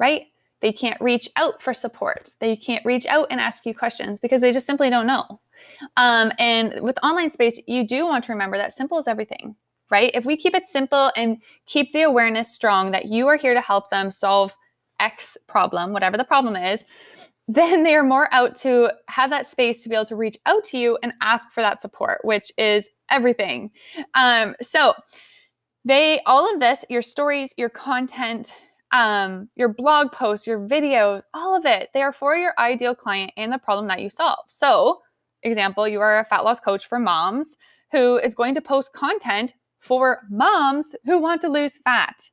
right? 0.00 0.26
They 0.60 0.72
can't 0.72 1.00
reach 1.00 1.28
out 1.36 1.62
for 1.62 1.72
support. 1.72 2.32
They 2.40 2.56
can't 2.56 2.84
reach 2.84 3.06
out 3.06 3.28
and 3.30 3.40
ask 3.40 3.64
you 3.64 3.74
questions 3.74 4.18
because 4.18 4.40
they 4.40 4.52
just 4.52 4.66
simply 4.66 4.90
don't 4.90 5.06
know. 5.06 5.40
Um, 5.96 6.32
and 6.38 6.80
with 6.80 6.98
online 7.02 7.30
space, 7.30 7.60
you 7.66 7.86
do 7.86 8.06
want 8.06 8.24
to 8.24 8.32
remember 8.32 8.56
that 8.56 8.72
simple 8.72 8.98
is 8.98 9.06
everything, 9.06 9.54
right? 9.90 10.10
If 10.14 10.24
we 10.24 10.36
keep 10.36 10.54
it 10.54 10.66
simple 10.66 11.12
and 11.16 11.38
keep 11.66 11.92
the 11.92 12.02
awareness 12.02 12.52
strong 12.52 12.90
that 12.90 13.06
you 13.06 13.28
are 13.28 13.36
here 13.36 13.54
to 13.54 13.60
help 13.60 13.90
them 13.90 14.10
solve 14.10 14.54
X 14.98 15.36
problem, 15.46 15.92
whatever 15.92 16.16
the 16.16 16.24
problem 16.24 16.56
is, 16.56 16.84
then 17.48 17.82
they 17.82 17.94
are 17.94 18.02
more 18.02 18.28
out 18.32 18.54
to 18.56 18.92
have 19.06 19.30
that 19.30 19.46
space 19.46 19.82
to 19.82 19.88
be 19.88 19.94
able 19.94 20.04
to 20.04 20.16
reach 20.16 20.36
out 20.44 20.64
to 20.64 20.76
you 20.76 20.98
and 21.02 21.14
ask 21.22 21.50
for 21.50 21.62
that 21.62 21.80
support, 21.80 22.20
which 22.22 22.52
is 22.58 22.90
everything. 23.10 23.70
Um, 24.14 24.54
so, 24.60 24.92
they 25.84 26.20
all 26.26 26.52
of 26.52 26.60
this, 26.60 26.84
your 26.90 27.00
stories, 27.00 27.54
your 27.56 27.70
content, 27.70 28.52
um, 28.92 29.48
your 29.56 29.68
blog 29.68 30.12
posts, 30.12 30.46
your 30.46 30.60
videos, 30.60 31.22
all 31.34 31.56
of 31.56 31.66
it, 31.66 31.90
they 31.92 32.02
are 32.02 32.12
for 32.12 32.36
your 32.36 32.54
ideal 32.58 32.94
client 32.94 33.32
and 33.36 33.52
the 33.52 33.58
problem 33.58 33.86
that 33.88 34.00
you 34.00 34.10
solve. 34.10 34.44
So, 34.48 35.02
example, 35.42 35.86
you 35.86 36.00
are 36.00 36.18
a 36.18 36.24
fat 36.24 36.44
loss 36.44 36.60
coach 36.60 36.86
for 36.86 36.98
moms 36.98 37.56
who 37.92 38.16
is 38.16 38.34
going 38.34 38.54
to 38.54 38.60
post 38.60 38.92
content 38.92 39.54
for 39.80 40.22
moms 40.30 40.94
who 41.04 41.18
want 41.18 41.40
to 41.42 41.48
lose 41.48 41.78
fat, 41.78 42.30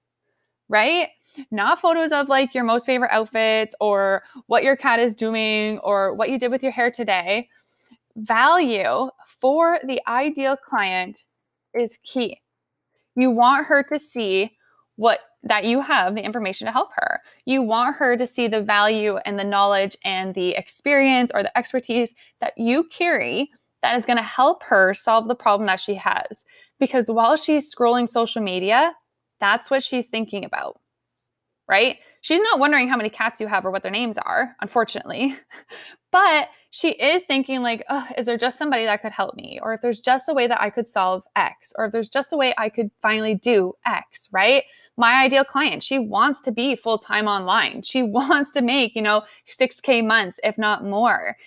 right? 0.69 1.09
Not 1.51 1.81
photos 1.81 2.11
of 2.11 2.29
like 2.29 2.55
your 2.55 2.63
most 2.63 2.85
favorite 2.85 3.11
outfits 3.11 3.75
or 3.81 4.23
what 4.47 4.63
your 4.63 4.75
cat 4.75 4.99
is 4.99 5.13
doing 5.13 5.79
or 5.79 6.13
what 6.13 6.29
you 6.29 6.39
did 6.39 6.51
with 6.51 6.63
your 6.63 6.71
hair 6.71 6.89
today. 6.89 7.47
Value 8.15 9.09
for 9.27 9.79
the 9.83 10.01
ideal 10.07 10.55
client 10.55 11.23
is 11.73 11.99
key. 12.03 12.41
You 13.15 13.31
want 13.31 13.67
her 13.67 13.83
to 13.83 13.99
see 13.99 14.54
what 14.95 15.19
that 15.43 15.65
you 15.65 15.81
have 15.81 16.15
the 16.15 16.23
information 16.23 16.65
to 16.65 16.71
help 16.71 16.89
her. 16.95 17.19
You 17.45 17.61
want 17.61 17.97
her 17.97 18.17
to 18.17 18.25
see 18.25 18.47
the 18.47 18.61
value 18.61 19.17
and 19.17 19.37
the 19.37 19.43
knowledge 19.43 19.95
and 20.03 20.33
the 20.33 20.51
experience 20.51 21.31
or 21.33 21.43
the 21.43 21.55
expertise 21.57 22.15
that 22.41 22.53
you 22.57 22.85
carry 22.85 23.49
that 23.81 23.97
is 23.97 24.05
going 24.05 24.17
to 24.17 24.23
help 24.23 24.63
her 24.63 24.93
solve 24.95 25.27
the 25.27 25.35
problem 25.35 25.67
that 25.67 25.79
she 25.79 25.93
has. 25.95 26.43
Because 26.79 27.09
while 27.09 27.37
she's 27.37 27.73
scrolling 27.73 28.09
social 28.09 28.41
media, 28.41 28.93
that's 29.39 29.69
what 29.69 29.83
she's 29.83 30.07
thinking 30.07 30.43
about, 30.43 30.79
right? 31.69 31.97
She's 32.21 32.41
not 32.41 32.59
wondering 32.59 32.87
how 32.87 32.97
many 32.97 33.09
cats 33.09 33.39
you 33.39 33.45
have 33.45 33.65
or 33.65 33.71
what 33.71 33.83
their 33.83 33.91
names 33.91 34.17
are, 34.17 34.55
unfortunately. 34.59 35.35
but 36.11 36.49
she 36.71 36.89
is 36.89 37.23
thinking 37.23 37.61
like, 37.61 37.85
oh, 37.87 38.07
is 38.17 38.25
there 38.25 38.37
just 38.37 38.57
somebody 38.57 38.85
that 38.85 39.03
could 39.03 39.11
help 39.11 39.35
me? 39.35 39.59
Or 39.61 39.75
if 39.75 39.81
there's 39.81 39.99
just 39.99 40.27
a 40.27 40.33
way 40.33 40.47
that 40.47 40.59
I 40.59 40.71
could 40.71 40.87
solve 40.87 41.23
X, 41.35 41.71
or 41.77 41.85
if 41.85 41.91
there's 41.91 42.09
just 42.09 42.33
a 42.33 42.37
way 42.37 42.55
I 42.57 42.69
could 42.69 42.89
finally 43.01 43.35
do 43.35 43.73
X, 43.85 44.27
right? 44.31 44.63
My 44.97 45.23
ideal 45.23 45.43
client. 45.43 45.83
She 45.83 45.99
wants 45.99 46.39
to 46.41 46.51
be 46.51 46.75
full 46.75 46.97
time 46.97 47.27
online. 47.27 47.81
She 47.81 48.01
wants 48.03 48.51
to 48.53 48.61
make, 48.61 48.95
you 48.95 49.01
know, 49.01 49.23
6K 49.49 50.05
months, 50.05 50.39
if 50.43 50.57
not 50.57 50.83
more. 50.83 51.37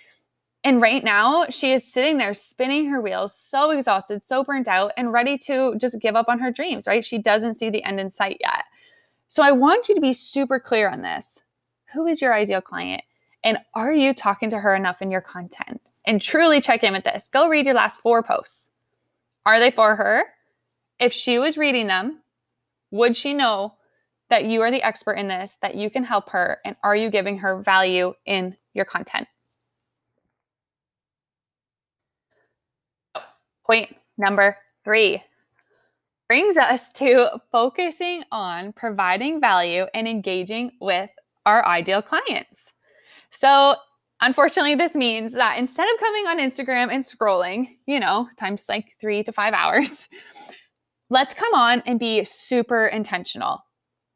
And 0.64 0.80
right 0.80 1.04
now, 1.04 1.46
she 1.50 1.72
is 1.72 1.90
sitting 1.90 2.18
there 2.18 2.34
spinning 2.34 2.86
her 2.90 3.00
wheels, 3.00 3.34
so 3.34 3.70
exhausted, 3.70 4.22
so 4.22 4.42
burnt 4.42 4.66
out, 4.66 4.92
and 4.96 5.12
ready 5.12 5.38
to 5.38 5.76
just 5.78 6.00
give 6.00 6.16
up 6.16 6.28
on 6.28 6.40
her 6.40 6.50
dreams, 6.50 6.86
right? 6.86 7.04
She 7.04 7.18
doesn't 7.18 7.54
see 7.54 7.70
the 7.70 7.84
end 7.84 8.00
in 8.00 8.10
sight 8.10 8.38
yet. 8.40 8.64
So 9.28 9.42
I 9.42 9.52
want 9.52 9.88
you 9.88 9.94
to 9.94 10.00
be 10.00 10.12
super 10.12 10.58
clear 10.58 10.88
on 10.88 11.02
this. 11.02 11.42
Who 11.94 12.06
is 12.06 12.20
your 12.20 12.34
ideal 12.34 12.60
client? 12.60 13.02
And 13.44 13.58
are 13.74 13.92
you 13.92 14.12
talking 14.12 14.50
to 14.50 14.58
her 14.58 14.74
enough 14.74 15.00
in 15.00 15.10
your 15.10 15.20
content? 15.20 15.80
And 16.06 16.20
truly 16.20 16.60
check 16.60 16.82
in 16.82 16.92
with 16.92 17.04
this. 17.04 17.28
Go 17.28 17.48
read 17.48 17.64
your 17.66 17.74
last 17.74 18.00
four 18.00 18.22
posts. 18.22 18.70
Are 19.46 19.60
they 19.60 19.70
for 19.70 19.94
her? 19.94 20.24
If 20.98 21.12
she 21.12 21.38
was 21.38 21.56
reading 21.56 21.86
them, 21.86 22.20
would 22.90 23.16
she 23.16 23.34
know 23.34 23.74
that 24.30 24.44
you 24.44 24.62
are 24.62 24.70
the 24.70 24.82
expert 24.82 25.14
in 25.14 25.28
this, 25.28 25.56
that 25.62 25.74
you 25.74 25.90
can 25.90 26.04
help 26.04 26.30
her, 26.30 26.58
and 26.64 26.76
are 26.82 26.96
you 26.96 27.10
giving 27.10 27.38
her 27.38 27.60
value 27.60 28.14
in 28.26 28.54
your 28.74 28.84
content? 28.84 29.26
Point 33.66 33.94
number 34.16 34.56
three 34.84 35.22
brings 36.28 36.56
us 36.56 36.92
to 36.92 37.40
focusing 37.50 38.22
on 38.30 38.72
providing 38.72 39.40
value 39.40 39.86
and 39.94 40.06
engaging 40.06 40.72
with 40.80 41.10
our 41.46 41.66
ideal 41.66 42.02
clients. 42.02 42.72
So, 43.30 43.74
unfortunately, 44.20 44.74
this 44.74 44.94
means 44.94 45.32
that 45.32 45.58
instead 45.58 45.88
of 45.92 46.00
coming 46.00 46.26
on 46.26 46.38
Instagram 46.38 46.92
and 46.92 47.02
scrolling, 47.02 47.68
you 47.86 47.98
know, 47.98 48.28
times 48.36 48.68
like 48.68 48.92
three 49.00 49.22
to 49.22 49.32
five 49.32 49.54
hours, 49.54 50.06
let's 51.10 51.34
come 51.34 51.54
on 51.54 51.82
and 51.86 51.98
be 51.98 52.24
super 52.24 52.86
intentional. 52.86 53.64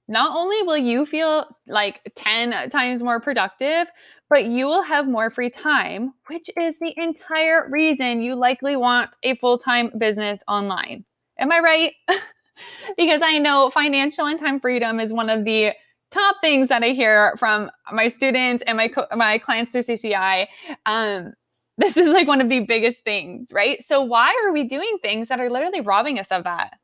Not 0.08 0.36
only 0.36 0.62
will 0.62 0.76
you 0.76 1.06
feel 1.06 1.46
like 1.68 2.02
10 2.16 2.70
times 2.70 3.02
more 3.02 3.20
productive, 3.20 3.88
but 4.28 4.46
you 4.46 4.66
will 4.66 4.82
have 4.82 5.06
more 5.06 5.30
free 5.30 5.50
time, 5.50 6.12
which 6.28 6.50
is 6.58 6.78
the 6.78 6.92
entire 6.96 7.68
reason 7.70 8.20
you 8.20 8.34
likely 8.34 8.76
want 8.76 9.14
a 9.22 9.34
full 9.36 9.58
time 9.58 9.90
business 9.96 10.42
online. 10.48 11.04
Am 11.38 11.52
I 11.52 11.60
right? 11.60 11.92
because 12.96 13.22
I 13.22 13.38
know 13.38 13.70
financial 13.70 14.26
and 14.26 14.38
time 14.38 14.60
freedom 14.60 15.00
is 15.00 15.12
one 15.12 15.30
of 15.30 15.44
the 15.44 15.72
top 16.10 16.36
things 16.42 16.68
that 16.68 16.82
I 16.82 16.88
hear 16.88 17.34
from 17.38 17.70
my 17.90 18.08
students 18.08 18.62
and 18.66 18.76
my 18.76 18.88
co- 18.88 19.06
my 19.16 19.38
clients 19.38 19.72
through 19.72 19.82
CCI. 19.82 20.46
Um, 20.84 21.32
this 21.78 21.96
is 21.96 22.08
like 22.12 22.28
one 22.28 22.40
of 22.40 22.48
the 22.48 22.60
biggest 22.66 23.02
things, 23.02 23.50
right? 23.52 23.82
So 23.82 24.02
why 24.02 24.34
are 24.44 24.52
we 24.52 24.64
doing 24.64 24.98
things 25.02 25.28
that 25.28 25.40
are 25.40 25.48
literally 25.48 25.80
robbing 25.80 26.18
us 26.18 26.30
of 26.30 26.44
that? 26.44 26.74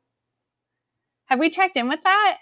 Have 1.29 1.39
we 1.39 1.49
checked 1.49 1.77
in 1.77 1.87
with 1.87 2.01
that? 2.03 2.37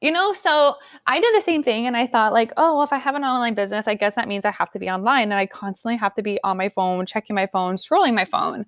you 0.00 0.10
know, 0.10 0.32
so 0.32 0.76
I 1.06 1.20
did 1.20 1.34
the 1.34 1.42
same 1.42 1.62
thing 1.62 1.86
and 1.86 1.96
I 1.96 2.06
thought, 2.06 2.32
like, 2.32 2.52
oh, 2.56 2.76
well, 2.76 2.84
if 2.84 2.92
I 2.92 2.98
have 2.98 3.14
an 3.14 3.24
online 3.24 3.54
business, 3.54 3.86
I 3.86 3.94
guess 3.94 4.14
that 4.14 4.28
means 4.28 4.44
I 4.44 4.50
have 4.50 4.70
to 4.70 4.78
be 4.78 4.88
online 4.88 5.24
and 5.24 5.34
I 5.34 5.46
constantly 5.46 5.96
have 5.98 6.14
to 6.14 6.22
be 6.22 6.38
on 6.42 6.56
my 6.56 6.70
phone, 6.70 7.04
checking 7.04 7.36
my 7.36 7.46
phone, 7.46 7.76
scrolling 7.76 8.14
my 8.14 8.24
phone. 8.24 8.64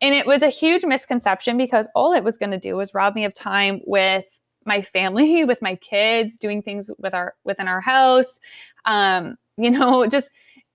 And 0.00 0.14
it 0.14 0.26
was 0.26 0.42
a 0.42 0.48
huge 0.48 0.84
misconception 0.84 1.56
because 1.56 1.88
all 1.96 2.12
it 2.12 2.22
was 2.22 2.38
going 2.38 2.52
to 2.52 2.58
do 2.58 2.76
was 2.76 2.94
rob 2.94 3.16
me 3.16 3.24
of 3.24 3.34
time 3.34 3.80
with 3.86 4.24
my 4.64 4.80
family, 4.80 5.44
with 5.44 5.60
my 5.60 5.74
kids, 5.74 6.38
doing 6.38 6.62
things 6.62 6.90
with 6.98 7.14
our 7.14 7.34
within 7.42 7.66
our 7.66 7.80
house, 7.80 8.38
um, 8.84 9.36
you 9.56 9.70
know, 9.72 10.06
just 10.06 10.30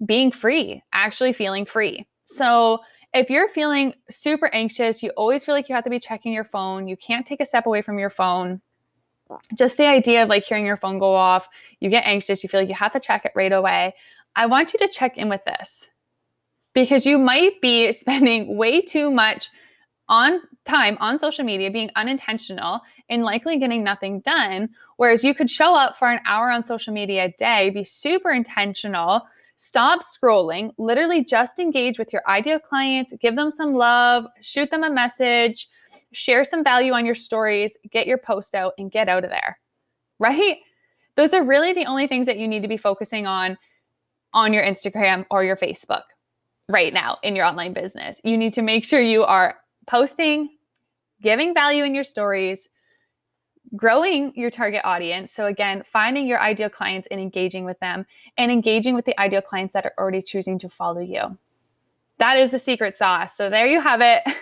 being 0.05 0.31
free, 0.31 0.83
actually 0.91 1.31
feeling 1.31 1.63
free. 1.63 2.05
So 2.25 2.79
if 3.13 3.29
you're 3.29 3.49
feeling 3.49 3.93
super 4.09 4.49
anxious, 4.53 5.03
you 5.03 5.11
always 5.11 5.45
feel 5.45 5.55
like 5.55 5.69
you 5.69 5.75
have 5.75 5.83
to 5.83 5.89
be 5.89 5.99
checking 5.99 6.33
your 6.33 6.43
phone, 6.43 6.87
you 6.87 6.97
can't 6.97 7.25
take 7.25 7.41
a 7.41 7.45
step 7.45 7.65
away 7.65 7.81
from 7.81 7.99
your 7.99 8.09
phone 8.09 8.61
just 9.55 9.77
the 9.77 9.87
idea 9.87 10.23
of 10.23 10.29
like 10.29 10.43
hearing 10.43 10.65
your 10.65 10.77
phone 10.77 10.99
go 10.99 11.13
off, 11.13 11.47
you 11.79 11.89
get 11.89 12.05
anxious, 12.05 12.43
you 12.43 12.49
feel 12.49 12.61
like 12.61 12.69
you 12.69 12.75
have 12.75 12.93
to 12.93 12.99
check 12.99 13.25
it 13.25 13.31
right 13.35 13.51
away. 13.51 13.93
I 14.35 14.45
want 14.45 14.73
you 14.73 14.79
to 14.79 14.87
check 14.87 15.17
in 15.17 15.29
with 15.29 15.43
this 15.45 15.87
because 16.73 17.05
you 17.05 17.17
might 17.17 17.61
be 17.61 17.91
spending 17.93 18.57
way 18.57 18.81
too 18.81 19.11
much 19.11 19.49
on 20.09 20.41
time 20.65 20.97
on 20.99 21.17
social 21.17 21.45
media 21.45 21.71
being 21.71 21.89
unintentional 21.95 22.81
and 23.09 23.23
likely 23.23 23.57
getting 23.57 23.83
nothing 23.83 24.19
done 24.19 24.67
whereas 24.97 25.23
you 25.23 25.33
could 25.33 25.49
show 25.49 25.73
up 25.73 25.97
for 25.97 26.11
an 26.11 26.19
hour 26.25 26.51
on 26.51 26.61
social 26.61 26.93
media 26.93 27.25
a 27.25 27.33
day 27.37 27.69
be 27.69 27.85
super 27.85 28.29
intentional 28.29 29.21
stop 29.63 30.01
scrolling 30.01 30.71
literally 30.77 31.23
just 31.23 31.59
engage 31.59 31.97
with 31.97 32.11
your 32.11 32.21
ideal 32.27 32.59
clients 32.59 33.13
give 33.21 33.35
them 33.35 33.51
some 33.51 33.73
love 33.73 34.25
shoot 34.41 34.69
them 34.71 34.83
a 34.83 34.89
message 34.89 35.69
share 36.13 36.45
some 36.45 36.63
value 36.63 36.93
on 36.93 37.05
your 37.05 37.15
stories, 37.15 37.77
get 37.91 38.07
your 38.07 38.17
post 38.17 38.55
out, 38.55 38.73
and 38.77 38.91
get 38.91 39.09
out 39.09 39.23
of 39.23 39.29
there, 39.29 39.59
right? 40.19 40.57
Those 41.15 41.33
are 41.33 41.43
really 41.43 41.73
the 41.73 41.85
only 41.85 42.07
things 42.07 42.25
that 42.25 42.37
you 42.37 42.47
need 42.47 42.61
to 42.61 42.67
be 42.67 42.77
focusing 42.77 43.27
on 43.27 43.57
on 44.33 44.51
your 44.51 44.63
Instagram 44.63 45.25
or 45.29 45.43
your 45.43 45.55
Facebook 45.55 46.01
right 46.67 46.91
now 46.91 47.19
in 47.21 47.35
your 47.35 47.45
online 47.45 47.73
business. 47.73 48.19
You 48.23 48.35
need 48.35 48.53
to 48.53 48.63
make 48.63 48.83
sure 48.83 48.99
you 48.99 49.23
are 49.23 49.59
posting, 49.85 50.49
giving 51.21 51.53
value 51.53 51.83
in 51.83 51.93
your 51.93 52.03
stories, 52.03 52.67
growing 53.75 54.33
your 54.35 54.49
target 54.49 54.81
audience. 54.83 55.31
So, 55.31 55.45
again, 55.45 55.83
finding 55.91 56.27
your 56.27 56.39
ideal 56.39 56.69
clients 56.69 57.07
and 57.11 57.19
engaging 57.19 57.65
with 57.65 57.79
them, 57.79 58.05
and 58.37 58.51
engaging 58.51 58.95
with 58.95 59.05
the 59.05 59.19
ideal 59.19 59.41
clients 59.41 59.73
that 59.73 59.85
are 59.85 59.93
already 59.97 60.21
choosing 60.21 60.59
to 60.59 60.69
follow 60.69 61.01
you. 61.01 61.37
That 62.19 62.37
is 62.37 62.51
the 62.51 62.59
secret 62.59 62.95
sauce. 62.95 63.35
So, 63.35 63.49
there 63.49 63.67
you 63.67 63.81
have 63.81 64.01
it. 64.01 64.23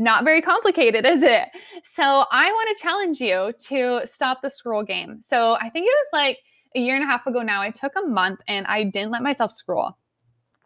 Not 0.00 0.24
very 0.24 0.40
complicated, 0.40 1.04
is 1.04 1.22
it? 1.22 1.48
So 1.82 2.24
I 2.30 2.50
want 2.50 2.74
to 2.74 2.82
challenge 2.82 3.20
you 3.20 3.52
to 3.64 4.00
stop 4.06 4.40
the 4.40 4.48
scroll 4.48 4.82
game. 4.82 5.18
So 5.20 5.58
I 5.60 5.68
think 5.68 5.86
it 5.86 5.94
was 5.94 6.06
like 6.14 6.38
a 6.74 6.80
year 6.80 6.94
and 6.94 7.04
a 7.04 7.06
half 7.06 7.26
ago 7.26 7.42
now. 7.42 7.60
I 7.60 7.70
took 7.70 7.92
a 8.02 8.08
month 8.08 8.40
and 8.48 8.66
I 8.66 8.84
didn't 8.84 9.10
let 9.10 9.22
myself 9.22 9.52
scroll. 9.52 9.98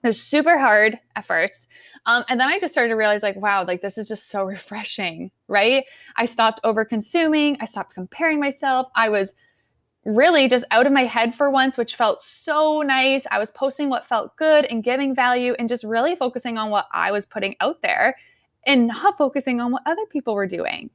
It 0.05 0.09
was 0.09 0.23
super 0.23 0.59
hard 0.59 1.01
at 1.17 1.25
first. 1.25 1.67
Um, 2.05 2.25
and 2.29 2.39
then 2.39 2.49
I 2.49 2.59
just 2.59 2.75
started 2.75 2.91
to 2.91 2.95
realize, 2.95 3.23
like, 3.23 3.37
wow, 3.37 3.65
like 3.67 3.81
this 3.81 3.97
is 3.97 4.07
just 4.07 4.29
so 4.29 4.45
refreshing, 4.45 5.31
right? 5.49 5.85
I 6.17 6.27
stopped 6.27 6.61
over 6.63 6.85
consuming. 6.85 7.57
I 7.61 7.65
stopped 7.65 7.95
comparing 7.95 8.39
myself. 8.39 8.89
I 8.95 9.09
was 9.09 9.33
really 10.05 10.47
just 10.47 10.67
out 10.71 10.87
of 10.87 10.93
my 10.93 11.07
head 11.07 11.35
for 11.35 11.51
once, 11.51 11.79
which 11.79 11.97
felt 11.97 12.21
so 12.21 12.83
nice. 12.83 13.27
I 13.31 13.39
was 13.39 13.51
posting 13.51 13.89
what 13.89 14.05
felt 14.05 14.37
good 14.37 14.67
and 14.67 14.85
giving 14.85 15.15
value 15.15 15.55
and 15.59 15.71
just 15.71 15.83
really 15.83 16.15
focusing 16.15 16.59
on 16.59 16.69
what 16.69 16.87
I 16.93 17.11
was 17.11 17.25
putting 17.25 17.57
out 17.61 17.81
there 17.81 18.15
and 18.67 18.89
not 18.89 19.17
focusing 19.17 19.63
on 19.63 19.73
what 19.73 19.83
other 19.87 20.05
people 20.11 20.35
were 20.35 20.47
doing, 20.47 20.91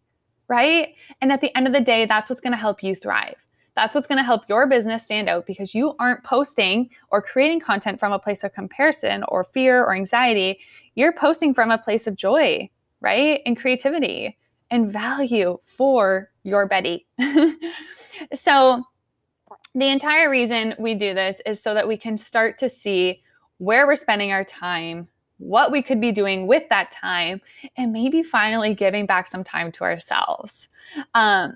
right? 0.47 0.89
And 1.19 1.31
at 1.31 1.41
the 1.41 1.55
end 1.57 1.65
of 1.65 1.73
the 1.73 1.81
day, 1.81 2.05
that's 2.05 2.29
what's 2.29 2.41
going 2.41 2.53
to 2.53 2.57
help 2.57 2.83
you 2.83 2.93
thrive. 2.93 3.37
That's 3.79 3.95
what's 3.95 4.07
going 4.07 4.17
to 4.17 4.25
help 4.25 4.43
your 4.49 4.67
business 4.67 5.05
stand 5.05 5.29
out 5.29 5.45
because 5.45 5.73
you 5.73 5.95
aren't 5.99 6.21
posting 6.25 6.89
or 7.11 7.21
creating 7.21 7.61
content 7.61 7.97
from 7.97 8.11
a 8.11 8.19
place 8.19 8.43
of 8.43 8.53
comparison 8.53 9.23
or 9.29 9.45
fear 9.45 9.81
or 9.81 9.95
anxiety. 9.95 10.59
You're 10.95 11.13
posting 11.13 11.53
from 11.53 11.71
a 11.71 11.77
place 11.77 12.05
of 12.05 12.17
joy, 12.17 12.69
right? 12.99 13.41
And 13.45 13.55
creativity 13.55 14.37
and 14.69 14.91
value 14.91 15.59
for 15.63 16.29
your 16.43 16.67
Betty. 16.67 17.07
so, 18.33 18.83
the 19.73 19.87
entire 19.87 20.29
reason 20.29 20.75
we 20.77 20.93
do 20.93 21.13
this 21.13 21.41
is 21.45 21.63
so 21.63 21.73
that 21.73 21.87
we 21.87 21.95
can 21.95 22.17
start 22.17 22.57
to 22.57 22.67
see 22.67 23.23
where 23.59 23.87
we're 23.87 23.95
spending 23.95 24.33
our 24.33 24.43
time, 24.43 25.07
what 25.37 25.71
we 25.71 25.81
could 25.81 26.01
be 26.01 26.11
doing 26.11 26.47
with 26.47 26.63
that 26.69 26.91
time, 26.91 27.39
and 27.77 27.93
maybe 27.93 28.23
finally 28.23 28.73
giving 28.73 29.05
back 29.05 29.25
some 29.25 29.43
time 29.43 29.71
to 29.71 29.85
ourselves. 29.85 30.67
Um, 31.13 31.55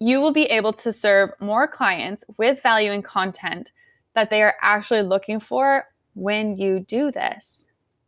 you 0.00 0.20
will 0.20 0.32
be 0.32 0.44
able 0.44 0.72
to 0.72 0.92
serve 0.92 1.30
more 1.40 1.66
clients 1.66 2.24
with 2.36 2.62
value 2.62 2.92
and 2.92 3.04
content 3.04 3.72
that 4.14 4.30
they 4.30 4.42
are 4.42 4.54
actually 4.62 5.02
looking 5.02 5.40
for 5.40 5.84
when 6.14 6.56
you 6.56 6.80
do 6.80 7.10
this, 7.10 7.64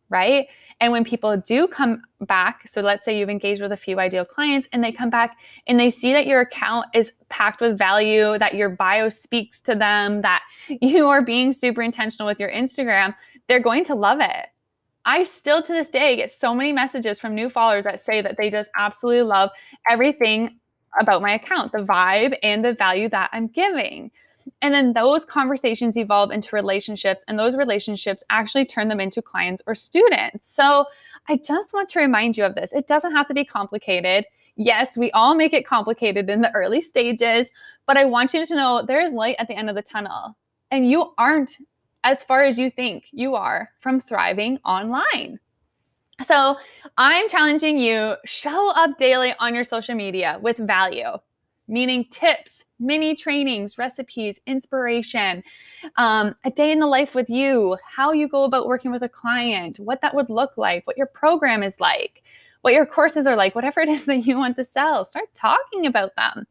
right? 0.08 0.46
And 0.80 0.92
when 0.92 1.04
people 1.04 1.36
do 1.36 1.66
come 1.66 2.02
back, 2.22 2.66
so 2.66 2.80
let's 2.80 3.04
say 3.04 3.18
you've 3.18 3.28
engaged 3.28 3.60
with 3.60 3.72
a 3.72 3.76
few 3.76 3.98
ideal 3.98 4.24
clients 4.24 4.68
and 4.72 4.82
they 4.82 4.92
come 4.92 5.10
back 5.10 5.36
and 5.66 5.78
they 5.78 5.90
see 5.90 6.12
that 6.12 6.26
your 6.26 6.40
account 6.40 6.86
is 6.94 7.12
packed 7.28 7.60
with 7.60 7.76
value, 7.76 8.38
that 8.38 8.54
your 8.54 8.70
bio 8.70 9.08
speaks 9.08 9.60
to 9.62 9.74
them, 9.74 10.22
that 10.22 10.42
you 10.68 11.08
are 11.08 11.22
being 11.22 11.52
super 11.52 11.82
intentional 11.82 12.26
with 12.26 12.40
your 12.40 12.50
Instagram, 12.50 13.14
they're 13.48 13.60
going 13.60 13.84
to 13.84 13.94
love 13.94 14.20
it. 14.20 14.46
I 15.06 15.24
still 15.24 15.62
to 15.62 15.72
this 15.72 15.88
day 15.88 16.16
get 16.16 16.30
so 16.30 16.54
many 16.54 16.72
messages 16.72 17.18
from 17.18 17.34
new 17.34 17.48
followers 17.48 17.84
that 17.84 18.00
say 18.00 18.20
that 18.20 18.36
they 18.36 18.50
just 18.50 18.70
absolutely 18.76 19.22
love 19.22 19.50
everything 19.88 20.59
about 20.98 21.22
my 21.22 21.34
account, 21.34 21.72
the 21.72 21.78
vibe 21.78 22.36
and 22.42 22.64
the 22.64 22.72
value 22.72 23.08
that 23.10 23.30
I'm 23.32 23.46
giving. 23.46 24.10
And 24.62 24.74
then 24.74 24.94
those 24.94 25.24
conversations 25.24 25.96
evolve 25.96 26.30
into 26.30 26.56
relationships, 26.56 27.24
and 27.28 27.38
those 27.38 27.56
relationships 27.56 28.24
actually 28.30 28.64
turn 28.64 28.88
them 28.88 29.00
into 29.00 29.22
clients 29.22 29.62
or 29.66 29.74
students. 29.74 30.48
So 30.52 30.86
I 31.28 31.36
just 31.36 31.72
want 31.72 31.88
to 31.90 32.00
remind 32.00 32.36
you 32.36 32.44
of 32.44 32.54
this. 32.54 32.72
It 32.72 32.86
doesn't 32.86 33.12
have 33.12 33.28
to 33.28 33.34
be 33.34 33.44
complicated. 33.44 34.24
Yes, 34.56 34.96
we 34.96 35.10
all 35.12 35.34
make 35.34 35.52
it 35.52 35.66
complicated 35.66 36.28
in 36.28 36.40
the 36.40 36.52
early 36.54 36.80
stages, 36.80 37.50
but 37.86 37.96
I 37.96 38.04
want 38.04 38.34
you 38.34 38.44
to 38.44 38.54
know 38.54 38.82
there 38.82 39.04
is 39.04 39.12
light 39.12 39.36
at 39.38 39.46
the 39.46 39.56
end 39.56 39.68
of 39.68 39.76
the 39.76 39.82
tunnel. 39.82 40.36
And 40.70 40.90
you 40.90 41.12
aren't 41.18 41.58
as 42.04 42.22
far 42.22 42.44
as 42.44 42.58
you 42.58 42.70
think 42.70 43.04
you 43.12 43.34
are 43.34 43.70
from 43.80 44.00
thriving 44.00 44.58
online. 44.64 45.38
So, 46.22 46.56
I'm 46.98 47.28
challenging 47.28 47.78
you 47.78 48.16
show 48.26 48.70
up 48.72 48.98
daily 48.98 49.32
on 49.38 49.54
your 49.54 49.64
social 49.64 49.94
media 49.94 50.38
with 50.42 50.58
value, 50.58 51.12
meaning 51.66 52.04
tips, 52.10 52.66
mini 52.78 53.14
trainings, 53.14 53.78
recipes, 53.78 54.38
inspiration, 54.46 55.42
um, 55.96 56.34
a 56.44 56.50
day 56.50 56.72
in 56.72 56.78
the 56.78 56.86
life 56.86 57.14
with 57.14 57.30
you, 57.30 57.76
how 57.88 58.12
you 58.12 58.28
go 58.28 58.44
about 58.44 58.66
working 58.66 58.90
with 58.90 59.02
a 59.02 59.08
client, 59.08 59.78
what 59.78 60.02
that 60.02 60.14
would 60.14 60.28
look 60.28 60.58
like, 60.58 60.86
what 60.86 60.98
your 60.98 61.06
program 61.06 61.62
is 61.62 61.78
like, 61.80 62.22
what 62.62 62.74
your 62.74 62.86
courses 62.86 63.26
are 63.26 63.36
like, 63.36 63.54
whatever 63.54 63.80
it 63.80 63.88
is 63.88 64.04
that 64.06 64.26
you 64.26 64.36
want 64.36 64.56
to 64.56 64.64
sell. 64.64 65.04
Start 65.04 65.32
talking 65.32 65.86
about 65.86 66.14
them. 66.16 66.46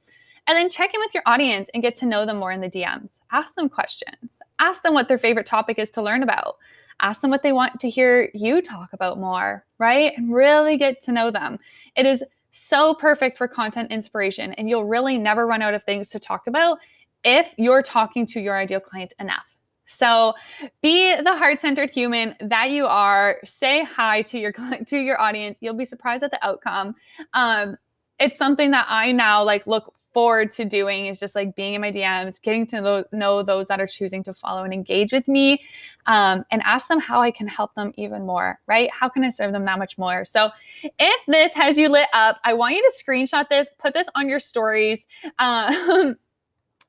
And 0.47 0.55
then 0.55 0.69
check 0.69 0.95
in 0.95 0.99
with 0.99 1.13
your 1.13 1.23
audience 1.27 1.69
and 1.75 1.83
get 1.83 1.93
to 1.95 2.07
know 2.07 2.25
them 2.25 2.37
more 2.37 2.51
in 2.51 2.61
the 2.61 2.69
DMs. 2.69 3.19
Ask 3.31 3.53
them 3.53 3.69
questions. 3.69 4.41
Ask 4.57 4.81
them 4.81 4.95
what 4.95 5.07
their 5.07 5.19
favorite 5.19 5.45
topic 5.45 5.77
is 5.77 5.91
to 5.91 6.01
learn 6.01 6.23
about. 6.23 6.55
Ask 7.01 7.21
them 7.21 7.29
what 7.29 7.43
they 7.43 7.53
want 7.53 7.79
to 7.79 7.89
hear 7.89 8.29
you 8.33 8.61
talk 8.61 8.93
about 8.93 9.19
more, 9.19 9.65
right? 9.77 10.13
And 10.17 10.33
really 10.33 10.77
get 10.77 11.01
to 11.03 11.11
know 11.11 11.31
them. 11.31 11.59
It 11.95 12.05
is 12.05 12.23
so 12.51 12.93
perfect 12.93 13.37
for 13.37 13.47
content 13.47 13.91
inspiration, 13.91 14.53
and 14.53 14.69
you'll 14.69 14.85
really 14.85 15.17
never 15.17 15.47
run 15.47 15.61
out 15.61 15.73
of 15.73 15.83
things 15.83 16.09
to 16.09 16.19
talk 16.19 16.47
about 16.47 16.79
if 17.23 17.53
you're 17.57 17.83
talking 17.83 18.25
to 18.25 18.39
your 18.39 18.57
ideal 18.57 18.79
client 18.79 19.13
enough. 19.19 19.59
So 19.87 20.33
be 20.81 21.15
the 21.15 21.35
heart-centered 21.35 21.89
human 21.89 22.35
that 22.41 22.69
you 22.69 22.85
are. 22.85 23.39
Say 23.43 23.83
hi 23.83 24.21
to 24.23 24.39
your 24.39 24.51
to 24.51 24.97
your 24.97 25.19
audience. 25.19 25.59
You'll 25.61 25.73
be 25.73 25.85
surprised 25.85 26.23
at 26.23 26.31
the 26.31 26.45
outcome. 26.45 26.95
Um, 27.33 27.75
it's 28.19 28.37
something 28.37 28.71
that 28.71 28.85
I 28.87 29.11
now 29.11 29.43
like 29.43 29.65
look 29.65 29.93
forward 30.13 30.49
to 30.51 30.65
doing 30.65 31.05
is 31.05 31.19
just 31.19 31.35
like 31.35 31.55
being 31.55 31.73
in 31.73 31.81
my 31.81 31.91
DMs, 31.91 32.41
getting 32.41 32.65
to 32.67 33.05
know 33.11 33.43
those 33.43 33.67
that 33.67 33.79
are 33.79 33.87
choosing 33.87 34.23
to 34.23 34.33
follow 34.33 34.63
and 34.63 34.73
engage 34.73 35.11
with 35.11 35.27
me, 35.27 35.61
um, 36.05 36.43
and 36.51 36.61
ask 36.63 36.87
them 36.87 36.99
how 36.99 37.21
I 37.21 37.31
can 37.31 37.47
help 37.47 37.73
them 37.75 37.91
even 37.95 38.25
more, 38.25 38.57
right? 38.67 38.89
How 38.91 39.09
can 39.09 39.23
I 39.23 39.29
serve 39.29 39.51
them 39.51 39.65
that 39.65 39.79
much 39.79 39.97
more? 39.97 40.25
So, 40.25 40.49
if 40.83 41.25
this 41.27 41.53
has 41.53 41.77
you 41.77 41.89
lit 41.89 42.07
up, 42.13 42.37
I 42.43 42.53
want 42.53 42.75
you 42.75 42.81
to 42.81 43.03
screenshot 43.03 43.47
this, 43.49 43.69
put 43.77 43.93
this 43.93 44.07
on 44.15 44.29
your 44.29 44.39
stories. 44.39 45.05
Um, 45.37 46.17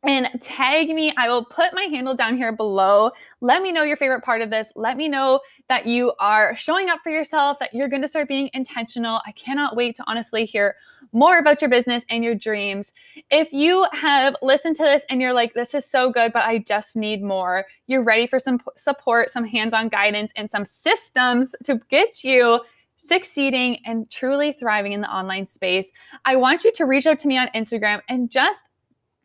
and 0.03 0.29
tag 0.41 0.89
me. 0.89 1.13
I 1.17 1.29
will 1.29 1.45
put 1.45 1.75
my 1.75 1.85
handle 1.85 2.15
down 2.15 2.37
here 2.37 2.53
below. 2.53 3.11
Let 3.41 3.63
me 3.63 3.73
know 3.73 3.83
your 3.83 3.97
favorite 3.97 4.23
part 4.23 4.41
of 4.41 4.51
this. 4.51 4.73
Let 4.75 4.97
me 4.97 5.09
know 5.09 5.41
that 5.69 5.87
you 5.87 6.13
are 6.19 6.55
showing 6.55 6.89
up 6.89 7.01
for 7.03 7.11
yourself, 7.11 7.59
that 7.59 7.75
you're 7.75 7.89
going 7.89 8.03
to 8.03 8.09
start 8.09 8.29
being 8.29 8.51
intentional. 8.55 9.21
I 9.27 9.33
cannot 9.33 9.77
wait 9.77 9.97
to 9.97 10.05
honestly 10.07 10.45
hear 10.45 10.77
more 11.13 11.39
about 11.39 11.61
your 11.61 11.71
business 11.71 12.05
and 12.09 12.23
your 12.23 12.35
dreams. 12.35 12.93
If 13.31 13.53
you 13.53 13.87
have 13.93 14.37
listened 14.43 14.77
to 14.77 14.85
this 14.85 15.03
and 15.11 15.21
you're 15.21 15.33
like, 15.33 15.55
this 15.55 15.75
is 15.75 15.85
so 15.85 16.11
good, 16.11 16.33
but 16.33 16.45
I 16.45 16.59
just 16.59 16.97
need 16.97 17.23
more, 17.23 17.67
you're 17.87 18.03
ready 18.03 18.27
for 18.27 18.39
some 18.39 18.61
support, 18.77 19.31
some 19.31 19.45
hands 19.45 19.75
on 19.75 19.89
guidance, 19.89 20.33
and 20.37 20.51
some 20.51 20.65
systems 20.65 21.55
to 21.65 21.81
get 21.91 22.23
you 22.23 22.61
succeeding 22.97 23.79
and 23.87 24.11
truly 24.11 24.53
thriving 24.53 24.93
in 24.93 25.01
the 25.01 25.13
online 25.13 25.47
space, 25.47 25.91
I 26.25 26.37
want 26.37 26.65
you 26.65 26.73
to 26.73 26.85
reach 26.85 27.07
out 27.07 27.19
to 27.21 27.29
me 27.29 27.39
on 27.39 27.49
Instagram 27.55 28.03
and 28.09 28.31
just 28.31 28.63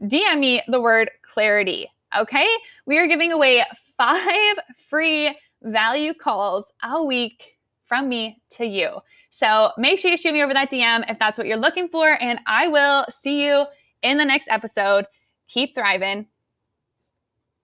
DM 0.02 0.40
me 0.40 0.62
the 0.68 0.82
word 0.82 1.10
clarity. 1.22 1.90
Okay. 2.18 2.48
We 2.86 2.98
are 2.98 3.08
giving 3.08 3.32
away 3.32 3.64
five 3.98 4.56
free 4.90 5.38
value 5.64 6.14
calls 6.14 6.72
a 6.84 7.04
week 7.04 7.58
from 7.86 8.08
me 8.10 8.42
to 8.52 8.66
you. 8.66 9.00
So 9.30 9.72
make 9.78 10.00
sure 10.00 10.12
you 10.12 10.18
shoot 10.18 10.34
me 10.34 10.44
over 10.44 10.54
that 10.54 10.72
DM 10.72 11.10
if 11.10 11.20
that's 11.20 11.38
what 11.38 11.48
you're 11.48 11.58
looking 11.58 11.90
for. 11.90 12.22
And 12.22 12.40
I 12.48 12.68
will 12.68 13.06
see 13.10 13.46
you 13.46 13.66
in 14.02 14.18
the 14.18 14.26
next 14.26 14.48
episode. 14.50 15.06
Keep 15.48 15.76
thriving 15.76 16.28